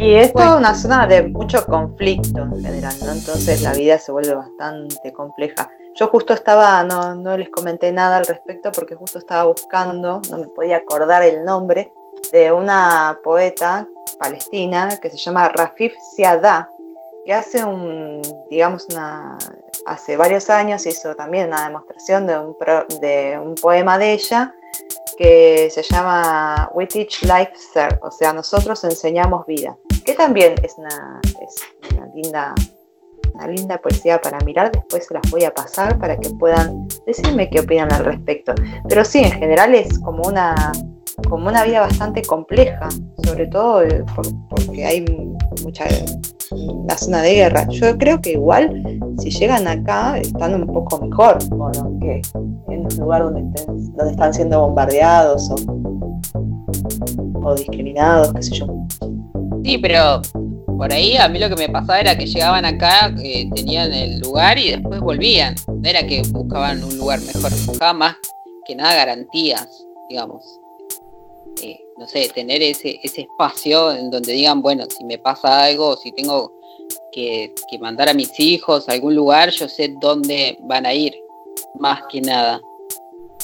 [0.00, 3.10] Y esto es una zona de mucho conflicto en general, ¿no?
[3.10, 5.68] Entonces la vida se vuelve bastante compleja.
[5.96, 10.38] Yo justo estaba, no, no les comenté nada al respecto porque justo estaba buscando, no
[10.38, 11.92] me podía acordar el nombre,
[12.30, 13.88] de una poeta
[14.20, 16.70] palestina que se llama Rafif Siada,
[17.24, 19.36] que hace un, digamos, una,
[19.84, 24.54] hace varios años hizo también una demostración de un, pro- de un poema de ella
[25.16, 30.74] que se llama We Teach Life Sir, o sea, nosotros enseñamos vida, que también es
[30.78, 32.54] una, es una linda
[33.34, 37.48] una linda poesía para mirar, después se las voy a pasar para que puedan decirme
[37.50, 38.52] qué opinan al respecto.
[38.88, 40.72] Pero sí, en general es como una,
[41.28, 42.88] como una vida bastante compleja,
[43.24, 45.04] sobre todo eh, por- porque hay
[45.62, 45.84] mucha
[46.88, 47.66] la zona de guerra.
[47.68, 48.82] Yo creo que igual
[49.18, 51.98] si llegan acá están un poco mejor, ¿o no?
[52.00, 52.22] que
[52.72, 55.56] en un lugar donde, estén- donde están siendo bombardeados o,
[57.44, 58.66] o discriminados, qué sé yo.
[59.64, 60.22] Sí, pero
[60.78, 64.20] por ahí a mí lo que me pasaba era que llegaban acá, eh, tenían el
[64.20, 65.56] lugar y después volvían.
[65.66, 68.16] No era que buscaban un lugar mejor, buscaban más
[68.64, 70.44] que nada garantías, digamos.
[71.62, 75.96] Eh, no sé, tener ese, ese espacio en donde digan, bueno, si me pasa algo,
[75.96, 76.52] si tengo
[77.10, 81.14] que, que mandar a mis hijos a algún lugar, yo sé dónde van a ir,
[81.80, 82.60] más que nada.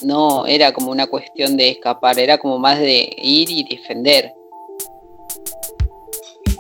[0.03, 4.33] No era como una cuestión de escapar, era como más de ir y defender.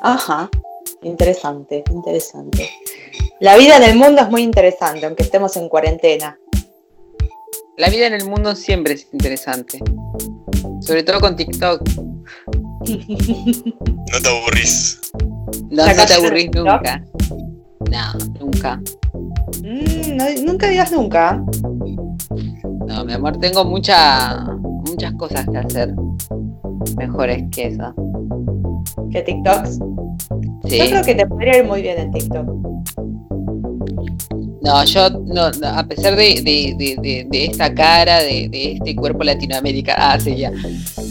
[0.07, 0.50] Ajá,
[1.02, 2.68] interesante, interesante.
[3.40, 6.38] La vida en el mundo es muy interesante, aunque estemos en cuarentena.
[7.78, 9.78] La vida en el mundo siempre es interesante.
[10.82, 11.80] Sobre todo con TikTok.
[12.86, 15.00] No te aburrís.
[15.70, 17.02] No, ¿Ya no te aburrís nunca.
[17.90, 18.80] No, nunca.
[19.62, 21.42] Mm, no- nunca digas nunca.
[22.86, 24.44] No, mi amor, tengo mucha,
[24.86, 25.94] muchas cosas que hacer.
[26.98, 27.94] Mejores que eso.
[29.15, 29.79] Que TikToks.
[30.69, 30.79] Sí.
[30.79, 32.47] Yo creo que te podría ir muy bien en TikTok.
[34.62, 38.97] No, yo, no, no, a pesar de, de- de- de- de esta cara, de, este
[38.97, 40.51] cuerpo latinoamericano, ah, sí, ya.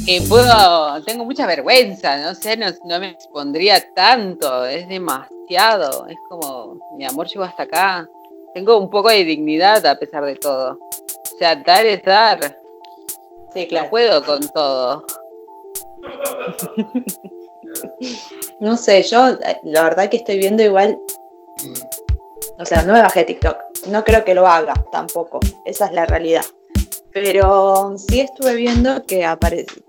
[0.07, 6.17] Eh, puedo, tengo mucha vergüenza, no sé, no, no me expondría tanto, es demasiado, es
[6.29, 8.09] como, mi amor llegó hasta acá.
[8.53, 10.77] Tengo un poco de dignidad a pesar de todo.
[10.81, 12.57] O sea, dar es dar,
[13.53, 15.05] Sí, no puedo con todo.
[18.59, 20.97] No sé, yo eh, la verdad que estoy viendo igual.
[22.59, 23.57] O sea, no me bajé TikTok.
[23.87, 25.39] No creo que lo haga tampoco.
[25.65, 26.43] Esa es la realidad.
[27.13, 29.27] Pero sí estuve viendo que,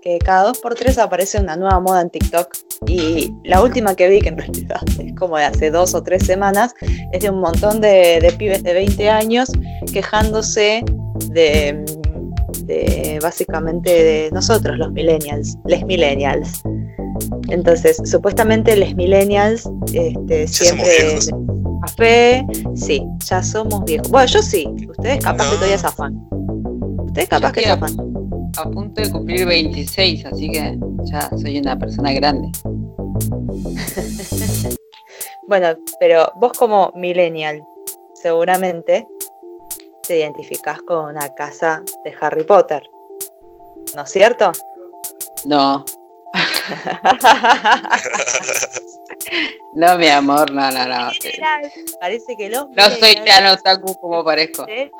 [0.01, 2.55] que cada dos por tres aparece una nueva moda en TikTok.
[2.85, 6.25] Y la última que vi, que en realidad es como de hace dos o tres
[6.25, 6.73] semanas,
[7.11, 9.51] es de un montón de, de pibes de 20 años
[9.91, 10.83] quejándose
[11.29, 11.83] de,
[12.63, 16.61] de básicamente de nosotros, los millennials, les millennials.
[17.49, 21.19] Entonces, supuestamente los millennials este, siempre
[21.85, 22.45] café,
[22.75, 24.09] sí, ya somos viejos.
[24.09, 25.51] Bueno, yo sí, ustedes capaz No.
[25.51, 26.27] que todavía zafan.
[27.05, 28.15] Ustedes capaz Yo que estoy a- zafan.
[28.57, 32.49] A punto de cumplir 26, así que ya soy una persona grande.
[35.47, 35.67] Bueno,
[35.99, 37.63] pero vos como millennial,
[38.15, 39.07] seguramente
[40.07, 42.81] te identificás con una casa de Harry Potter.
[43.95, 44.51] ¿No es cierto?
[45.45, 45.85] No,
[49.73, 51.09] no, mi amor, no, no, no.
[51.99, 54.65] Parece que los No soy tan otaku como parezco.
[54.67, 54.91] ¿Eh?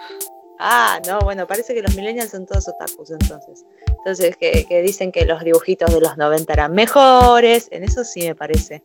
[0.60, 3.66] Ah, no, bueno, parece que los millennials son todos otakus entonces.
[3.88, 8.22] Entonces, que, que dicen que los dibujitos de los 90 eran mejores, en eso sí
[8.22, 8.84] me parece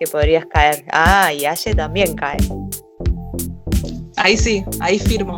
[0.00, 0.82] que podrías caer.
[0.90, 2.38] Ah, y Aye también cae.
[4.16, 5.36] Ahí sí, ahí firmo.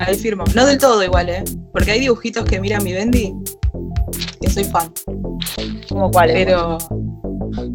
[0.00, 0.44] Ahí firmo.
[0.56, 1.44] No del todo igual, ¿eh?
[1.72, 3.32] Porque hay dibujitos que mira mi Bendy
[4.44, 4.92] que soy fan.
[5.88, 6.44] ¿Cómo cuál es?
[6.44, 6.78] Pero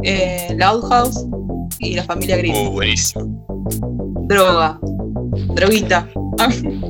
[0.03, 1.25] eh, Loud House
[1.79, 2.67] y la familia Green.
[2.67, 3.45] Uh, buenísimo.
[4.27, 4.79] Droga.
[5.55, 6.07] Droguita.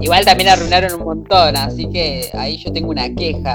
[0.00, 3.54] Igual también arruinaron un montón, así que ahí yo tengo una queja.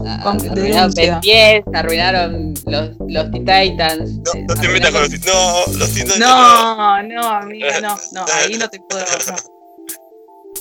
[0.00, 1.12] Arruinaron denuncia.
[1.12, 4.18] Ben 10, arruinaron los, los Teen Titans.
[4.18, 5.34] No, no te metas con los titanes.
[5.34, 6.18] No, los titanes.
[6.18, 9.04] No, no, amiga, no, no, ahí no te puedo.
[9.28, 9.60] no.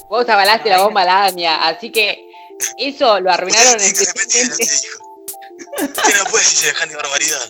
[0.10, 2.29] Vos avalaste la bomba lamia, así que
[2.78, 4.64] eso lo arruinaron especialmente.
[4.64, 7.50] Usted no puede decir semejante barbaridad.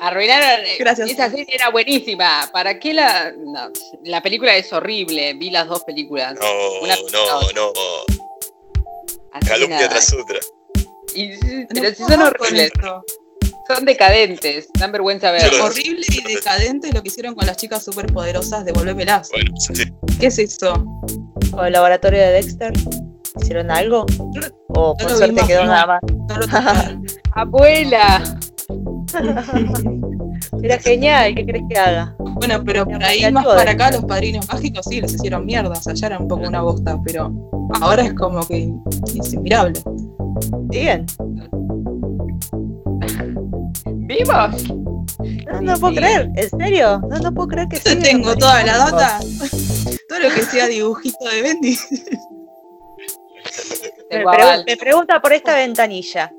[0.00, 0.64] Arruinaron.
[0.66, 1.10] eh, Gracias.
[1.10, 2.48] Esa serie era buenísima.
[2.52, 3.32] ¿Para qué la.?
[3.36, 3.70] no,
[4.04, 5.34] la película es horrible.
[5.34, 6.34] Vi las dos películas.
[6.40, 7.72] No, Una- no, no.
[9.32, 9.88] Así Calumnia nada.
[9.90, 10.38] tras otra.
[11.14, 11.36] Y-
[11.66, 12.72] pero No si son horribles,
[13.68, 14.68] son decadentes.
[14.78, 19.30] Dan vergüenza lo- Horrible y decadente lo que hicieron con las chicas superpoderosas de Volvémelas.
[19.30, 19.72] Bueno, sí.
[20.20, 20.74] ¿Qué es eso?
[21.50, 22.72] ¿Con el laboratorio de Dexter?
[23.40, 24.06] ¿Hicieron algo?
[24.68, 25.68] ¿O por suerte vimos, quedó no.
[25.68, 26.00] nada más?
[26.02, 27.02] No.
[27.34, 28.38] Abuela.
[30.62, 32.14] Era genial, ¿qué crees que haga?
[32.18, 35.74] Bueno, pero por ahí más para acá los padrinos mágicos sí les hicieron mierda, o
[35.74, 37.32] sea, ya era un poco una bosta, pero
[37.80, 38.70] ahora es como que
[39.18, 39.80] es inmirable.
[40.68, 41.06] Bien.
[43.86, 44.64] ¿Vivos?
[45.50, 47.00] No, no puedo creer, ¿en serio?
[47.08, 49.20] No, no puedo creer que tengo toda la data,
[50.18, 51.76] todo lo que sea dibujito de Bendy.
[54.10, 56.32] Me, pregu- pregunta por esta ventanilla.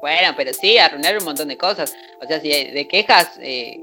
[0.00, 1.94] Bueno, pero sí, arruinaron un montón de cosas.
[2.22, 3.80] O sea, si de quejas eh,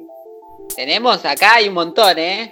[0.75, 2.51] tenemos, acá hay un montón, ¿eh?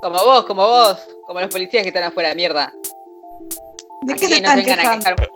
[0.00, 2.72] Como vos, como vos, como los policías que están afuera, mierda.
[4.02, 5.04] ¿De Así qué se no están vengan a quejando?
[5.04, 5.30] quejar.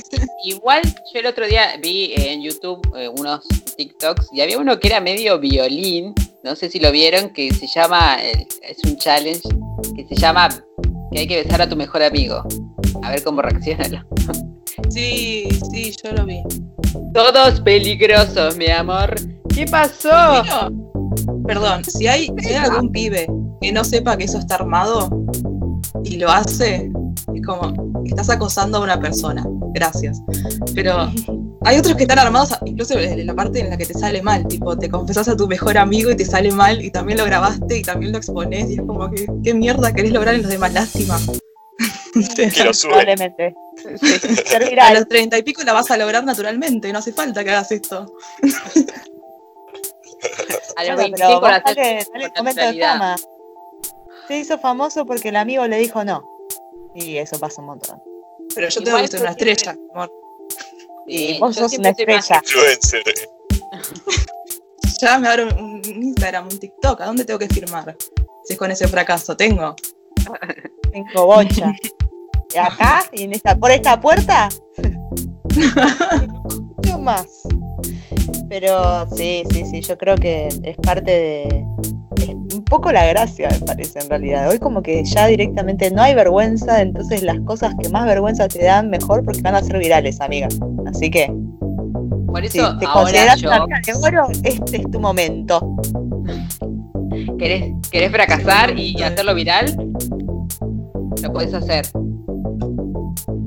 [0.44, 0.82] Igual
[1.12, 3.46] yo el otro día vi en YouTube eh, unos
[3.76, 6.14] TikToks y había uno que era medio violín,
[6.44, 9.42] no sé si lo vieron, que se llama, es un challenge,
[9.94, 10.48] que se llama
[11.10, 12.42] que hay que besar a tu mejor amigo.
[13.02, 14.06] A ver cómo reacciona.
[14.90, 16.40] Sí, sí, yo lo vi.
[17.12, 19.12] Todos peligrosos, mi amor.
[19.52, 20.44] ¿Qué pasó?
[21.46, 23.26] Perdón, si hay, si hay algún pibe
[23.60, 25.10] que no sepa que eso está armado
[26.04, 26.90] y lo hace,
[27.34, 27.74] es como,
[28.04, 29.44] estás acosando a una persona.
[29.74, 30.22] Gracias.
[30.74, 31.10] Pero
[31.64, 34.46] hay otros que están armados, incluso en la parte en la que te sale mal,
[34.46, 37.78] tipo, te confesas a tu mejor amigo y te sale mal y también lo grabaste
[37.78, 40.72] y también lo expones y es como que, ¿qué mierda querés lograr en los demás?
[40.72, 41.18] Lástima.
[42.34, 42.90] Que lo sube.
[42.90, 43.54] Probablemente.
[44.80, 47.70] A los treinta y pico la vas a lograr naturalmente, no hace falta que hagas
[47.70, 48.12] esto.
[50.76, 53.16] A los Bueno, 25 pero vos la fama.
[54.26, 56.28] Se hizo famoso porque el amigo le dijo no.
[56.94, 58.02] Y eso pasa un montón.
[58.54, 60.10] Pero yo Igual tengo que ser una estrella, amor.
[61.08, 62.42] Y vos yo sos siempre una estrella.
[65.00, 67.96] Ya me abro un Instagram, un TikTok, ¿a dónde tengo que firmar?
[68.44, 69.76] Si es con ese fracaso, tengo.
[70.92, 71.72] Tengo bocha.
[72.52, 74.48] Y acá, y en esta, por esta puerta.
[76.76, 77.26] Mucho más.
[78.48, 81.64] Pero sí, sí, sí, yo creo que es parte de.
[82.68, 84.50] Poco la gracia, me parece, en realidad.
[84.50, 88.62] Hoy, como que ya directamente no hay vergüenza, entonces las cosas que más vergüenza te
[88.62, 90.48] dan mejor porque van a ser virales, amiga.
[90.86, 91.32] Así que,
[92.26, 95.76] Por si eso te ahora consideras yo, de oro, este es tu momento.
[97.38, 99.74] ¿querés, querés fracasar y hacerlo viral?
[101.22, 101.86] Lo podés hacer.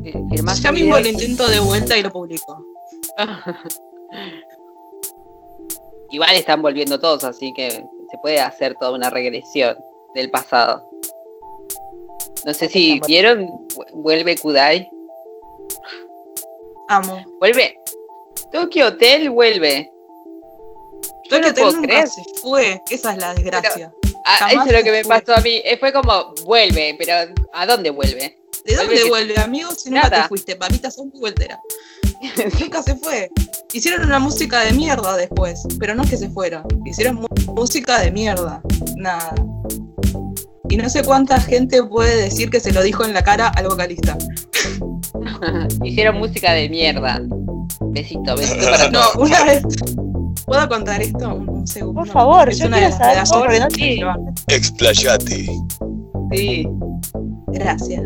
[0.04, 2.66] Eh, firmás Ya mismo lo intento de vuelta y lo publico.
[6.12, 9.78] Igual están volviendo todos, así que se puede hacer toda una regresión
[10.14, 10.88] del pasado.
[12.46, 14.90] No sé si vieron, Vu- vuelve Kudai.
[16.90, 17.24] Amo.
[17.40, 17.78] Vuelve.
[18.52, 19.90] Tokyo Hotel vuelve.
[21.30, 22.08] Yo Tokyo no puedo Hotel nunca creer.
[22.10, 22.82] se fue.
[22.90, 23.94] Esa es la desgracia.
[24.26, 25.20] Ah, eso es lo que me fue.
[25.22, 25.62] pasó a mí.
[25.64, 28.38] Eh, Fue como, vuelve, pero ¿a dónde vuelve?
[28.66, 29.72] ¿De Vuelve dónde que- vuelve, amigo?
[29.72, 30.24] Si nunca Nada.
[30.24, 31.34] te fuiste, papita, son muy.
[32.60, 33.30] Nunca se fue.
[33.74, 36.64] Hicieron una música de mierda después, pero no es que se fueron.
[36.86, 38.62] Hicieron música de mierda.
[38.98, 39.34] Nada.
[40.70, 43.68] Y no sé cuánta gente puede decir que se lo dijo en la cara al
[43.68, 44.18] vocalista.
[45.84, 47.22] Hicieron música de mierda.
[47.92, 49.16] Besito, besito para No, todos.
[49.30, 49.64] una vez.
[50.46, 51.36] ¿Puedo contar esto?
[51.36, 52.02] Un, un segundo.
[52.02, 54.02] Por favor, Es yo una de quiero las saber no que sí.
[54.48, 55.50] Explayate.
[56.32, 56.68] Sí.
[57.48, 58.06] Gracias.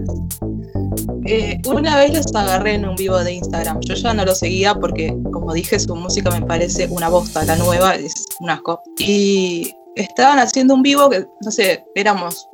[1.25, 3.79] Eh, una vez los agarré en un vivo de Instagram.
[3.81, 7.43] Yo ya no lo seguía porque, como dije, su música me parece una bosta.
[7.45, 8.81] La nueva es un asco.
[8.97, 12.47] Y estaban haciendo un vivo que, no sé, éramos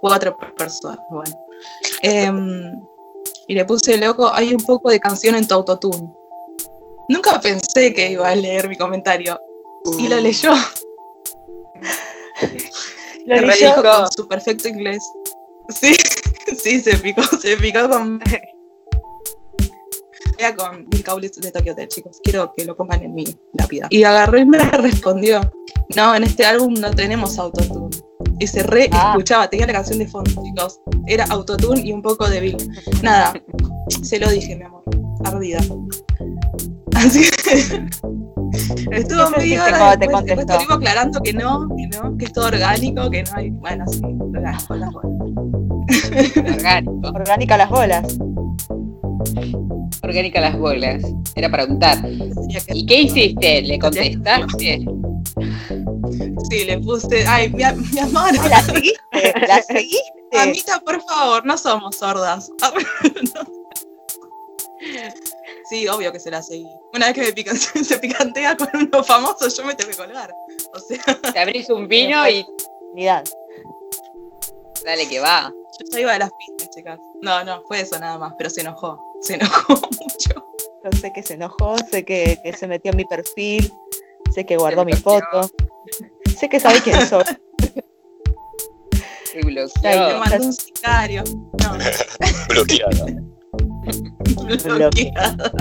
[0.00, 0.98] cuatro personas.
[1.10, 1.36] Bueno.
[2.02, 2.80] Em,
[3.48, 6.08] y le puse loco, hay un poco de canción en tu autotune.
[7.08, 9.38] Nunca pensé que iba a leer mi comentario.
[9.98, 10.52] Y lo leyó.
[13.26, 15.02] Redijo yo- con su perfecto inglés.
[15.68, 15.94] Sí,
[16.62, 18.20] sí, se picó, se picó con.
[20.56, 22.18] Con Bill Kaulitz de Tokyo Hotel, chicos.
[22.24, 23.88] Quiero que lo pongan en mi lápida.
[23.90, 25.40] Y agarró y me respondió:
[25.94, 27.94] No, en este álbum no tenemos autotune.
[28.38, 29.10] Y se re Ah.
[29.10, 30.80] escuchaba, tenía la canción de fondo, chicos.
[31.06, 32.56] Era autotune y un poco de Bill.
[33.02, 33.34] Nada,
[34.02, 34.82] se lo dije, mi amor.
[35.24, 35.60] Ardida.
[36.94, 37.86] Así que.
[38.90, 42.24] Estuvo ¿Qué media sentiste hora te después, después estuvimos aclarando que no, que no, que
[42.24, 43.50] es todo orgánico, que no hay.
[43.50, 44.90] Bueno, sí, orgánico, las bolas.
[46.54, 47.08] Orgánico.
[47.14, 48.18] Orgánica las bolas.
[50.02, 51.02] Orgánica las bolas.
[51.34, 51.98] Era para untar.
[52.68, 53.62] ¿Y qué hiciste?
[53.62, 54.84] ¿Le contestaste?
[56.50, 57.24] Sí, le puse.
[57.26, 58.30] Ay, mi, mi amor.
[58.40, 59.00] Ah, ¿La seguiste?
[59.46, 60.12] ¿La seguiste?
[60.38, 62.50] Amita, por favor, no somos sordas.
[65.68, 66.66] Sí, obvio que se la seguí.
[66.94, 67.54] Una vez que me pican-
[67.84, 70.34] se picantea con uno famoso, yo me tengo que colgar.
[70.74, 72.44] O sea, Te abrís un vino y
[72.92, 73.24] Unidad.
[74.84, 75.52] Dale que va.
[75.78, 76.98] yo ya iba de las pistas, chicas.
[77.22, 79.00] No, no, fue eso nada más, pero se enojó.
[79.20, 80.46] Se enojó mucho.
[80.84, 83.70] Yo sé que se enojó, sé que, que se metió en mi perfil,
[84.34, 85.50] sé que guardó mi foto,
[86.38, 87.24] sé que sabe quién soy.
[89.32, 89.68] Te bloqueó.
[89.84, 90.18] Ay, Me no.
[90.18, 91.22] mandó un sicario.
[91.62, 91.72] No,
[92.48, 93.06] Bloqueada.
[94.74, 95.52] bloqueada.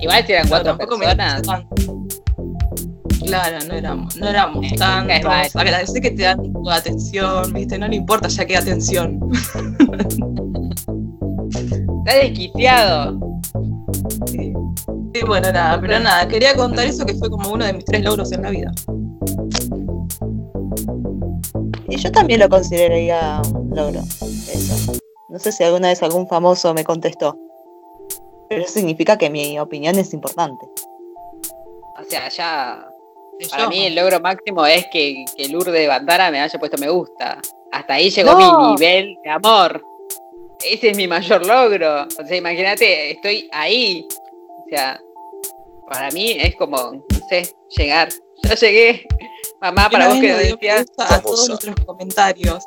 [0.00, 1.42] Igual si eran No, cuatro tampoco me personas.
[3.26, 5.56] Claro, no éramos, no éramos tantos.
[5.56, 9.20] Agradecer que te dan de atención, viste, no le importa ya que atención.
[12.06, 13.18] Está desquiciado.
[14.26, 14.52] Sí.
[15.14, 18.02] Sí, bueno, nada, pero nada, quería contar eso que fue como uno de mis tres
[18.02, 18.72] logros en la vida.
[21.88, 24.00] Y yo también lo consideraría un logro.
[24.00, 24.92] Eso.
[25.30, 27.38] No sé si alguna vez algún famoso me contestó.
[28.48, 30.66] Pero eso significa que mi opinión es importante.
[31.98, 32.88] O sea, ya.
[33.50, 36.88] Para yo- mí el logro máximo es que, que Lourdes Bandara me haya puesto me
[36.88, 37.40] gusta.
[37.72, 38.60] Hasta ahí llegó No.
[38.60, 39.82] mi nivel de amor.
[40.64, 42.02] Ese es mi mayor logro.
[42.04, 44.06] O sea, imagínate, estoy ahí.
[44.10, 45.00] O sea,
[45.88, 48.08] para mí es como, no sé, llegar.
[48.42, 49.06] Ya llegué.
[49.60, 50.86] Mamá, para vos que decías.
[50.98, 52.64] a todos nuestros comentarios.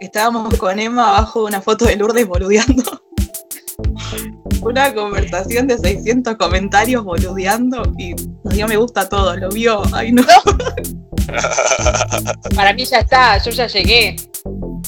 [0.00, 3.02] Estábamos con Emma abajo de una foto de Lourdes boludeando.
[4.62, 9.82] Una conversación de 600 comentarios boludeando y nos dio me gusta a todo, lo vio.
[9.92, 10.22] Ay, no.
[12.54, 14.16] Para mí ya está, yo ya llegué.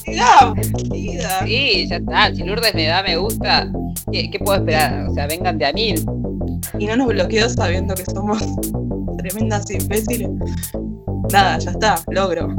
[0.04, 2.34] Sí, ya está.
[2.34, 3.70] Si Lourdes me da me gusta,
[4.12, 5.08] ¿qué, qué puedo esperar?
[5.08, 6.04] O sea, vengan de a mil.
[6.78, 8.38] Y no nos bloqueó sabiendo que somos
[9.18, 10.28] tremendas imbéciles.
[11.32, 12.54] Nada, ya está, logro.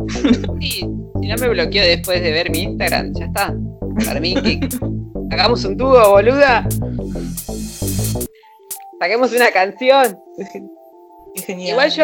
[0.59, 0.87] Sí,
[1.21, 3.53] si no me bloqueó después de ver mi Instagram, ya está.
[4.05, 4.59] Para mí, que
[5.31, 6.67] hagamos un dúo, boluda.
[8.99, 10.19] Saquemos una canción.
[11.45, 11.69] Genial.
[11.71, 12.03] Igual yo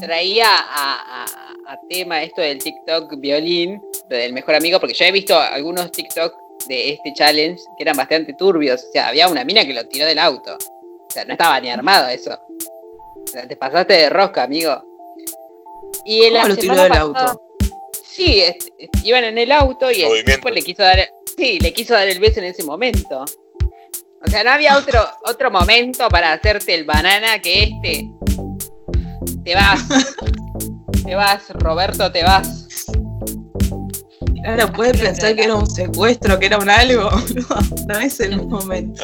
[0.00, 5.12] traía a, a- a tema esto del TikTok violín, del mejor amigo, porque yo he
[5.12, 6.34] visto algunos TikTok
[6.66, 8.84] de este challenge que eran bastante turbios.
[8.88, 10.54] O sea, había una mina que lo tiró del auto.
[10.56, 12.32] O sea, no estaba ni armado eso.
[12.34, 14.82] O sea, te pasaste de rosca, amigo.
[16.04, 17.42] Y ¿Cómo lo tiró del pasada- auto?
[18.02, 20.98] Sí, es- es- iban en el auto y el tipo le quiso dar,
[21.38, 23.24] sí, le quiso dar el beso en ese momento.
[24.26, 28.10] O sea, no había otro, otro momento para hacerte el banana que este.
[29.44, 29.86] Te vas.
[31.04, 32.86] te vas, Roberto, te vas.
[34.44, 37.10] Ahora puede pensar que era un secuestro, que era un algo.
[37.88, 39.02] No, no es el momento.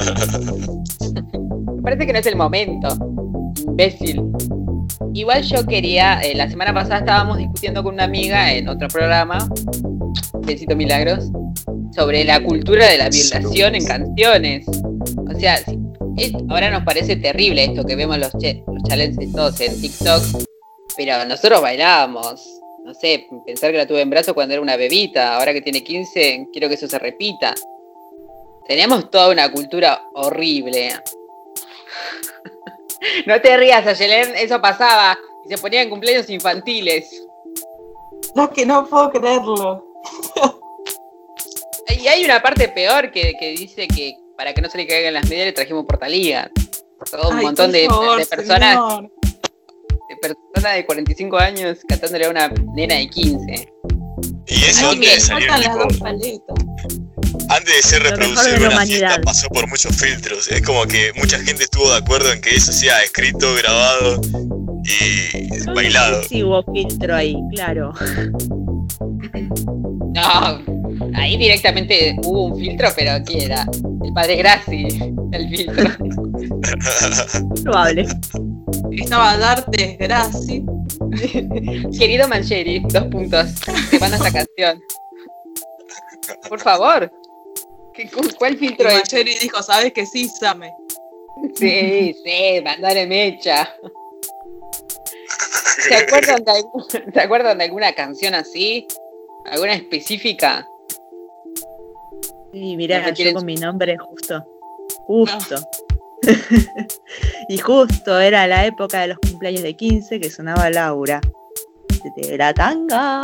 [1.77, 2.89] Me parece que no es el momento.
[3.67, 4.23] Imbécil.
[5.13, 9.49] Igual yo quería, eh, la semana pasada estábamos discutiendo con una amiga en otro programa,
[10.41, 11.31] Besito Milagros,
[11.95, 14.67] sobre la cultura de la violación en canciones.
[14.67, 15.59] O sea,
[16.49, 20.23] ahora nos parece terrible esto que vemos los, los challenges todos en TikTok,
[20.97, 22.61] pero nosotros bailábamos.
[22.85, 25.83] No sé, pensar que la tuve en brazos cuando era una bebita, ahora que tiene
[25.83, 27.55] 15, quiero que eso se repita.
[28.67, 30.91] Tenemos toda una cultura horrible.
[33.27, 35.19] No te rías, Ayelen, eso pasaba.
[35.47, 37.05] Y se ponían cumpleaños infantiles.
[38.35, 39.85] No, que no puedo creerlo.
[42.03, 45.15] Y hay una parte peor que, que dice que para que no se le caigan
[45.15, 46.51] las medias le trajimos portaliga.
[47.11, 49.11] Todo un Ay, montón de, favor, de personas señor.
[50.11, 53.73] de personas de 45 años cantándole a una nena de 15.
[54.47, 56.57] Y eso Ay, que tipo, paletas.
[57.49, 59.09] Antes de ser reproducido la en una humanidad.
[59.09, 60.49] fiesta pasó por muchos filtros.
[60.49, 64.21] Es como que mucha gente estuvo de acuerdo en que eso sea escrito, grabado
[64.85, 66.23] y bailado.
[66.25, 67.93] Sí hubo filtro ahí, claro.
[70.15, 70.63] No,
[71.15, 73.67] ahí directamente hubo un filtro, pero ¿quién era?
[74.05, 74.87] El padre Graci,
[75.33, 75.91] el filtro.
[77.65, 78.07] Probable.
[78.93, 80.65] Estaba Darte Graci.
[81.99, 83.55] Querido Mancheri, dos puntos.
[83.91, 84.81] Te manda esta canción.
[86.49, 87.11] Por favor.
[87.95, 88.95] ¿Qué- cu- ¿Cuál Y filtro es?
[88.95, 90.73] Mancheri dijo, ¿sabes que sí, Same?
[91.55, 93.75] Sí, sí, mandale mecha.
[95.89, 96.85] ¿Se acuerdan, de algún-
[97.15, 98.87] ¿Se acuerdan de alguna canción así?
[99.47, 100.67] ¿Alguna específica?
[102.53, 104.45] Y mirá, yo quieren- con mi nombre justo.
[105.07, 105.57] Justo.
[107.49, 111.21] y justo era la época de los cumpleaños de 15 que sonaba Laura.
[112.17, 113.21] de la tanga.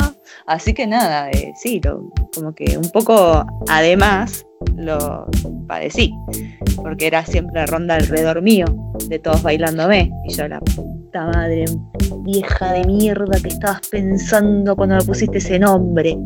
[0.47, 4.45] Así que nada, eh, sí, lo- como que un poco además
[4.75, 5.27] lo
[5.67, 6.13] padecí,
[6.75, 8.65] porque era siempre ronda alrededor mío,
[9.07, 10.11] de todos bailándome.
[10.27, 11.65] Y yo, la puta madre,
[12.23, 16.17] vieja de mierda que estabas pensando cuando me pusiste ese nombre.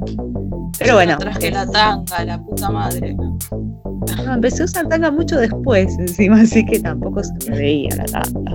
[0.78, 3.16] Pero Yo bueno, traje la tanga, la puta madre.
[3.16, 8.06] no, empecé a usar tanga mucho después encima, así que tampoco se me veía la
[8.06, 8.52] tanga.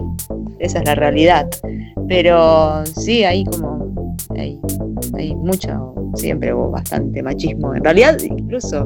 [0.59, 1.49] Esa es la realidad.
[2.09, 4.09] Pero sí, hay como.
[4.37, 4.61] Hay,
[5.14, 7.74] hay mucho, siempre hubo bastante machismo.
[7.74, 8.85] En realidad, incluso.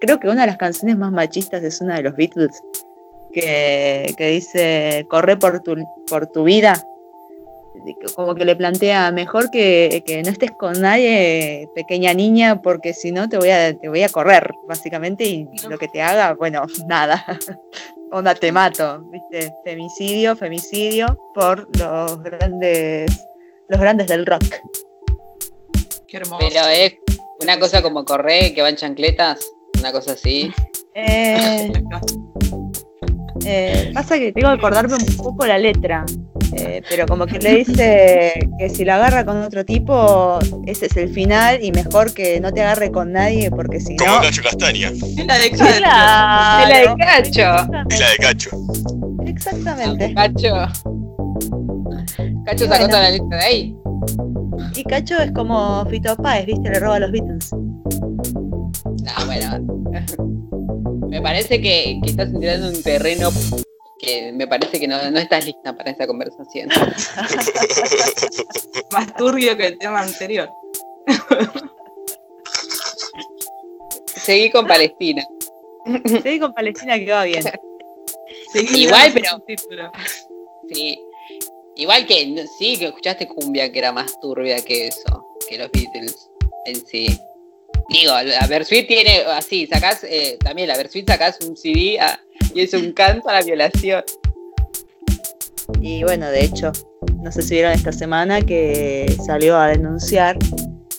[0.00, 2.62] Creo que una de las canciones más machistas es una de los Beatles.
[3.32, 5.76] Que, que dice: Corre por tu,
[6.08, 6.74] por tu vida.
[8.14, 13.12] Como que le plantea mejor que, que no estés con nadie, pequeña niña, porque si
[13.12, 16.64] no te voy a, te voy a correr, básicamente, y lo que te haga, bueno,
[16.86, 17.24] nada.
[18.12, 19.54] Onda te mato, ¿viste?
[19.64, 23.26] Femicidio, femicidio por los grandes,
[23.72, 24.44] los grandes del rock.
[26.06, 26.46] Qué hermoso.
[26.46, 26.94] Pero es
[27.40, 29.40] una cosa como correr, que van chancletas,
[29.80, 30.52] una cosa así.
[30.94, 31.72] Eh,
[33.46, 36.04] eh, pasa que tengo que acordarme un poco la letra,
[36.54, 40.96] eh, pero como que le dice que si la agarra con otro tipo, ese es
[40.98, 44.20] el final y mejor que no te agarre con nadie porque si Como no...
[44.20, 44.90] Cacho Castaña.
[44.90, 45.64] Es la de Cacho.
[45.64, 47.86] Es la de Cacho.
[47.88, 48.50] Es la de Cacho.
[49.24, 50.12] Exactamente.
[50.12, 50.54] Cacho.
[52.44, 52.88] Cacho Y sacó bueno.
[52.88, 53.76] toda la lista de ahí.
[54.74, 56.70] Y Cacho es como Fito Páez, ¿viste?
[56.70, 57.52] Le roba a los Beatles.
[57.52, 61.08] No, bueno.
[61.08, 63.28] Me parece que, que estás entrando en un terreno
[64.02, 66.68] que me parece que no, no estás lista para esa conversación.
[68.90, 70.50] Más turbio que el tema anterior.
[74.06, 75.24] Seguí con Palestina.
[76.22, 77.44] Sí, con Palestina que va bien.
[78.52, 79.42] Seguí Igual, pero-.
[80.68, 80.98] Sí.
[81.76, 86.30] Igual que sí, que escuchaste cumbia que era más turbia que eso, que los Beatles
[86.66, 87.18] en sí.
[87.88, 92.18] Digo, la Versuit tiene así, sacás, eh, también la Versuit sacás un CD ah,
[92.54, 94.04] y es un canto a la violación.
[95.80, 96.72] Y bueno, de hecho,
[97.22, 100.38] no sé si vieron esta semana que salió a denunciar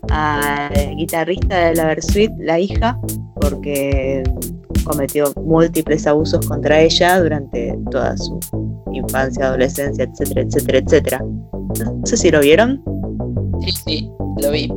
[0.09, 2.99] al guitarrista de la Versuit, la hija,
[3.39, 4.23] porque
[4.83, 8.39] cometió múltiples abusos contra ella durante toda su
[8.91, 11.19] infancia, adolescencia, etcétera, etcétera, etcétera.
[11.19, 12.83] No sé si lo vieron.
[13.61, 14.11] Sí, sí,
[14.41, 14.71] lo vi.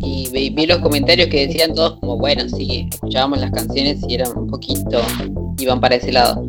[0.00, 4.36] Y vi, los comentarios que decían todos como, bueno, sí, escuchábamos las canciones y eran
[4.36, 5.00] un poquito,
[5.58, 6.42] iban para ese lado.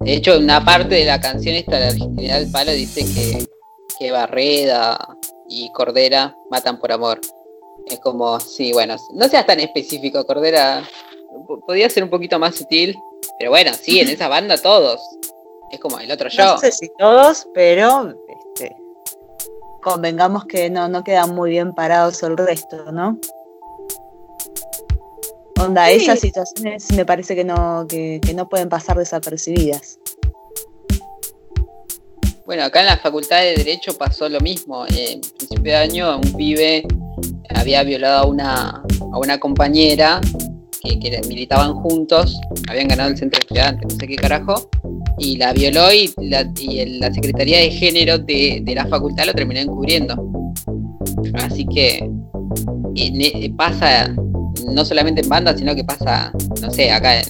[0.00, 3.46] De hecho, una parte de la canción esta, la del Palo, dice que,
[3.98, 4.98] que Barreda
[5.48, 7.20] y Cordera matan por amor.
[7.86, 10.82] Es como, sí, bueno, no seas tan específico, Cordera.
[11.66, 12.96] Podía ser un poquito más sutil,
[13.38, 15.00] pero bueno, sí, en esa banda todos.
[15.70, 16.44] Es como el otro yo.
[16.44, 18.14] No sé si todos, pero
[18.54, 18.76] este,
[19.82, 23.18] convengamos que no, no quedan muy bien parados el resto, ¿no?
[25.60, 25.94] Onda, Sí.
[26.02, 29.98] esas situaciones me parece que no, que, que no pueden pasar desapercibidas.
[32.44, 34.84] Bueno, acá en la Facultad de Derecho pasó lo mismo.
[34.86, 36.86] Eh, En principio de año un pibe
[37.54, 38.82] había violado a una,
[39.12, 40.20] a una compañera
[40.84, 44.68] que, que militaban juntos, habían ganado el centro de estudiantes, no sé qué carajo,
[45.18, 49.32] y la violó y la, y la Secretaría de Género de, de la facultad lo
[49.32, 50.14] terminó encubriendo.
[51.34, 52.08] Así que
[53.56, 54.14] pasa
[54.72, 57.24] no solamente en banda, sino que pasa, no sé, acá en,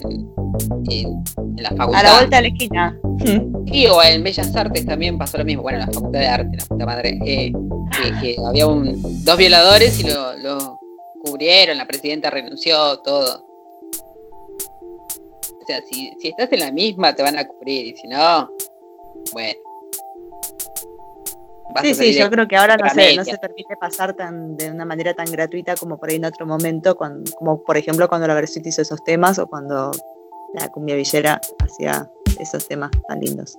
[0.90, 1.24] en-
[1.56, 2.00] en la facultad.
[2.00, 2.98] A la vuelta de la esquina.
[3.66, 5.62] Sí, o en Bellas Artes también pasó lo mismo.
[5.62, 7.18] Bueno, en la Facultad de Arte, la puta madre.
[7.24, 7.50] eh,
[7.90, 10.78] que, que había un, dos violadores y lo, lo
[11.24, 13.43] cubrieron, la presidenta renunció, todo.
[15.64, 18.50] O sea, si, si estás en la misma te van a cubrir y si no,
[19.32, 19.58] bueno.
[21.80, 23.16] Sí, sí, yo creo que ahora no se, media.
[23.16, 26.44] no se permite pasar tan de una manera tan gratuita como por ahí en otro
[26.44, 29.90] momento, cuando- como por ejemplo cuando la Versuit hizo esos temas o cuando
[30.52, 33.56] la cumbia villera hacía esos temas tan lindos.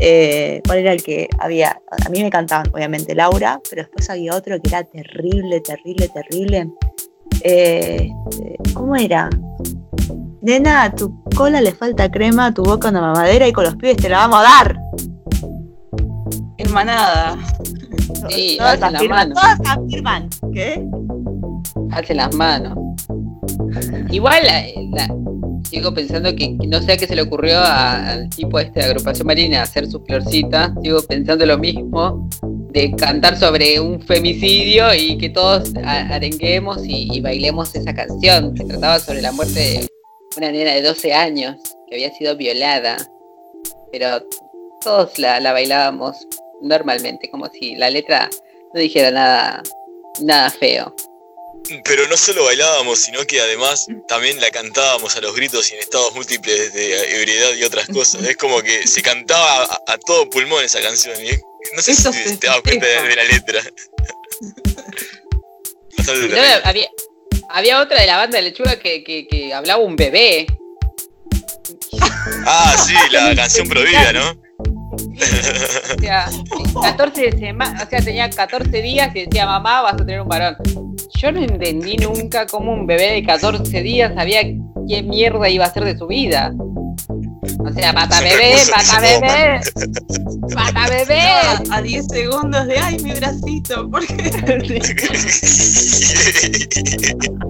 [0.00, 1.82] Eh, ¿Cuál era el que había?
[2.06, 6.70] A mí me cantaban, obviamente, Laura, pero después había otro que era terrible, terrible, terrible.
[7.42, 9.28] Eh, este, ¿Cómo era?
[10.46, 13.74] Nena, a tu cola le falta crema, a tu boca una mamadera y con los
[13.74, 14.78] pibes te la vamos a dar.
[16.56, 17.36] afirma nada.
[18.28, 19.34] Sí, todas alcen las manos.
[19.34, 20.28] todas afirman.
[20.54, 20.86] ¿Qué?
[21.90, 22.78] Alcen las manos.
[24.12, 24.62] Igual la-
[25.08, 25.16] la-
[25.68, 28.78] sigo pensando que, que no sé a qué se le ocurrió a- al tipo este
[28.78, 30.72] de agrupación marina hacer su florcita.
[30.80, 32.28] Sigo pensando lo mismo
[32.70, 38.62] de cantar sobre un femicidio y que todos arenguemos y, y bailemos esa canción que
[38.62, 39.88] trataba sobre la muerte de
[40.36, 41.56] una nena de 12 años
[41.88, 42.96] que había sido violada.
[43.92, 44.22] Pero
[44.80, 46.16] todos la, la bailábamos
[46.60, 48.28] normalmente, como si la letra
[48.74, 49.62] no dijera nada,
[50.20, 50.94] nada feo.
[51.84, 55.80] Pero no solo bailábamos, sino que además también la cantábamos a los gritos y en
[55.80, 58.22] estados múltiples de ebriedad y otras cosas.
[58.24, 61.16] Es como que se cantaba a, a todo pulmón esa canción.
[61.24, 61.30] y
[61.74, 63.62] no sé Eso si se te das cuenta de, de la letra.
[66.06, 66.12] No,
[66.64, 66.88] había,
[67.56, 70.46] había otra de la banda de lechuga que, que, que hablaba un bebé.
[72.44, 74.46] Ah, sí, la canción prohibida, ¿no?
[74.92, 76.28] O sea,
[76.82, 80.56] 14 semanas, o sea, tenía 14 días y decía, mamá, vas a tener un varón.
[81.18, 85.68] Yo no entendí nunca cómo un bebé de 14 días sabía qué mierda iba a
[85.68, 86.52] hacer de su vida.
[87.58, 89.60] O sea, pata Es bebé, pata bebé,
[90.54, 91.20] pata bebé.
[91.20, 94.16] A, a 10 segundos de ay mi bracito, porque